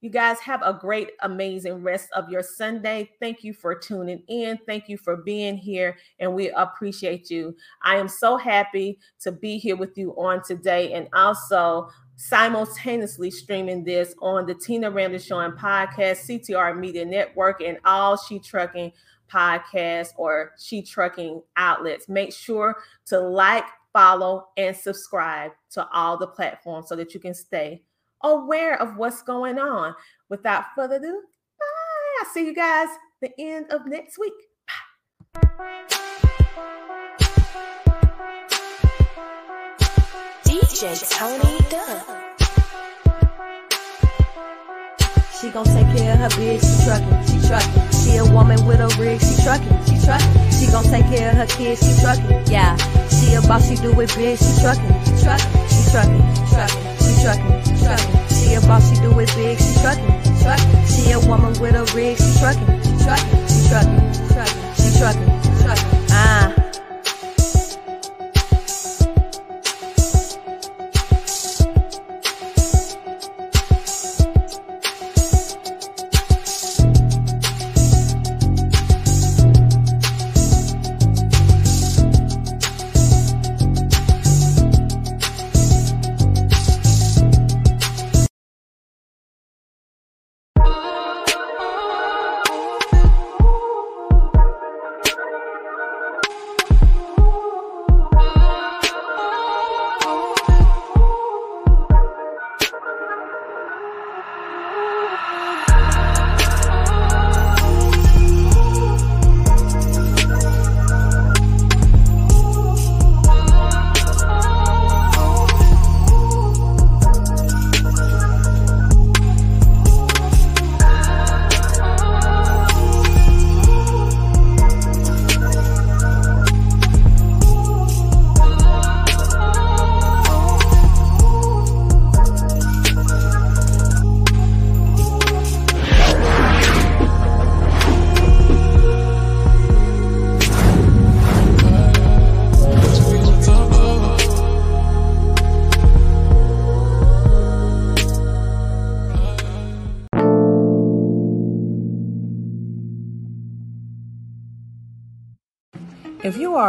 [0.03, 3.09] you guys have a great, amazing rest of your Sunday.
[3.21, 4.59] Thank you for tuning in.
[4.67, 7.55] Thank you for being here, and we appreciate you.
[7.83, 13.83] I am so happy to be here with you on today, and also simultaneously streaming
[13.83, 18.91] this on the Tina Ramsay Show and podcast, CTR Media Network, and all She Trucking
[19.31, 22.07] podcasts or She Trucking outlets.
[22.07, 27.33] Make sure to like, follow, and subscribe to all the platforms so that you can
[27.33, 27.83] stay
[28.21, 29.93] aware of what's going on.
[30.29, 31.21] Without further ado,
[31.59, 32.25] bye.
[32.25, 32.89] I'll see you guys
[33.21, 34.33] the end of next week.
[35.33, 36.02] Bye.
[40.83, 42.03] DJ Tony Dubb.
[45.39, 48.03] She gon' take care of her bitch, she truckin', she truckin'.
[48.03, 50.51] She a woman with a rig, she truckin', she truckin'.
[50.51, 52.75] She gon' take care of her kids, she truckin', yeah.
[53.07, 56.19] She a boss, she do it big, she truckin', she truckin', she truckin',
[56.51, 58.27] truckin', she truckin', she truckin'.
[58.35, 60.87] She a boss, she do it big, she truckin', she truckin'.
[60.91, 64.03] She a woman with a rig, she truckin', she truckin', she truckin',
[64.35, 65.31] truckin', she truckin',
[65.63, 66.02] truckin'.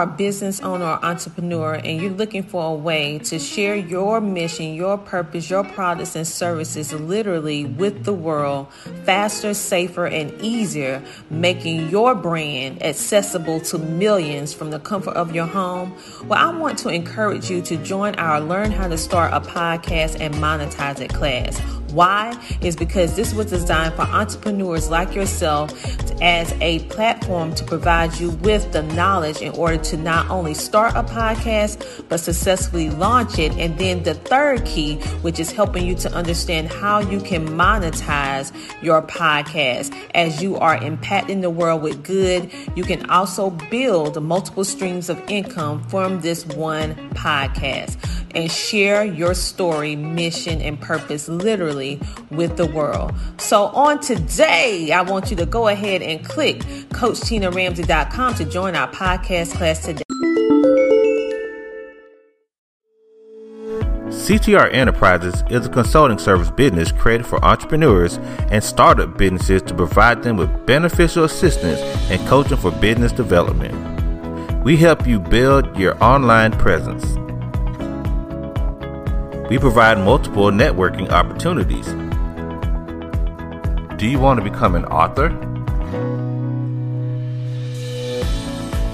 [0.05, 4.75] A business owner or entrepreneur and you're looking for a way to share your mission,
[4.75, 8.71] your purpose, your products and services literally with the world
[9.05, 15.47] faster, safer, and easier, making your brand accessible to millions from the comfort of your
[15.47, 15.97] home,
[16.29, 20.21] well, I want to encourage you to join our Learn How to Start a Podcast
[20.21, 21.61] and Monetize It class.
[21.95, 22.37] Why?
[22.61, 25.73] Is because this was designed for entrepreneurs like yourself
[26.21, 30.95] as a platform to provide you with the knowledge in order to not only start
[30.97, 33.53] a podcast, but successfully launch it.
[33.53, 38.53] And then the third key, which is helping you to understand how you can monetize
[38.83, 42.51] your podcast as you are impacting the world with good.
[42.75, 47.97] You can also build multiple streams of income from this one podcast
[48.35, 51.84] and share your story, mission, and purpose literally
[52.31, 53.13] with the world.
[53.39, 56.59] So on today, I want you to go ahead and click
[56.91, 60.03] CoachTinaRamsay.com to join our podcast class today.
[64.25, 68.17] CTR Enterprises is a consulting service business created for entrepreneurs
[68.51, 71.81] and startup businesses to provide them with beneficial assistance
[72.11, 73.75] and coaching for business development.
[74.65, 77.05] We help you build your online presence.
[79.51, 81.87] We provide multiple networking opportunities.
[83.99, 85.29] Do you want to become an author?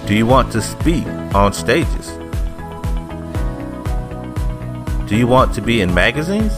[0.09, 2.09] Do you want to speak on stages?
[5.09, 6.53] Do you want to be in magazines?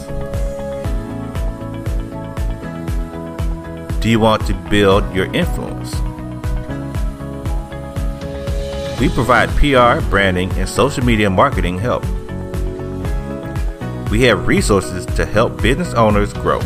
[4.01, 5.93] Do you want to build your influence?
[8.99, 12.03] We provide PR, branding, and social media marketing help.
[14.13, 16.59] We have resources to help business owners grow.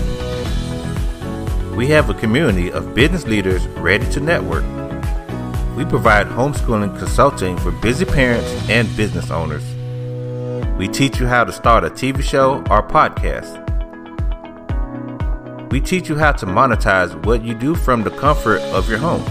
[1.77, 4.65] We have a community of business leaders ready to network.
[5.77, 9.63] We provide homeschooling consulting for busy parents and business owners.
[10.77, 13.63] We teach you how to start a TV show or podcast.
[15.71, 19.23] We teach you how to monetize what you do from the comfort of your home.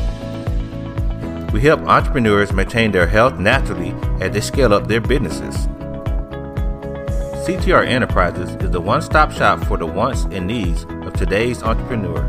[1.53, 3.91] We help entrepreneurs maintain their health naturally
[4.23, 5.69] as they scale up their businesses.
[7.47, 12.21] CTR Enterprises is the one stop shop for the wants and needs of today's entrepreneur.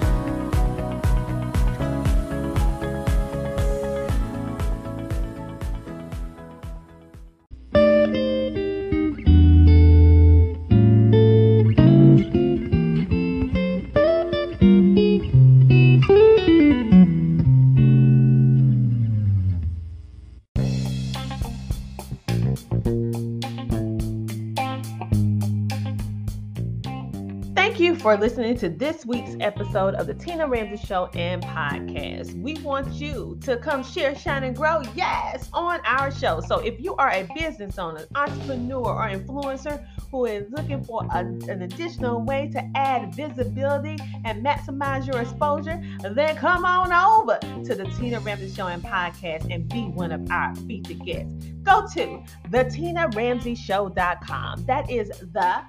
[28.10, 32.34] for listening to this week's episode of the Tina Ramsay Show and Podcast.
[32.41, 36.41] We want you to come share, shine, and grow, yes, on our show.
[36.41, 41.20] So if you are a business owner, entrepreneur, or influencer who is looking for a-
[41.20, 47.76] an additional way to add visibility and maximize your exposure, then come on over to
[47.76, 51.45] the Tina Ramsay Show and Podcast and be one of our featured guests.
[51.62, 54.66] Go to thetinaramsayshow.com.
[54.66, 55.62] That is the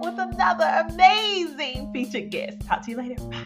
[0.00, 2.60] with another amazing featured guest.
[2.60, 3.16] Talk to you later.
[3.24, 3.44] Bye.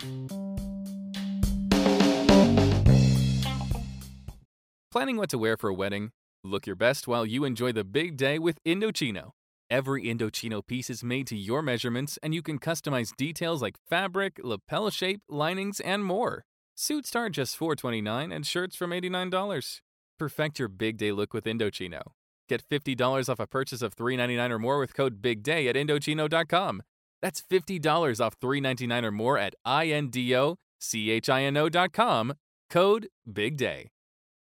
[4.93, 6.11] Planning what to wear for a wedding?
[6.45, 9.31] Look your best while you enjoy the big day with Indochino.
[9.73, 14.39] Every Indochino piece is made to your measurements, and you can customize details like fabric,
[14.45, 16.45] lapel shape, linings, and more.
[16.75, 19.81] Suits start just $4.29 and shirts from $89.
[20.19, 22.03] Perfect your big day look with Indochino.
[22.51, 26.83] Get $50 off a purchase of $3.99 or more with code BIGDAY at Indochino.com.
[27.23, 32.35] That's $50 off $3.99 or more at INDOCHINO.com.
[32.69, 33.92] Code BIGDAY.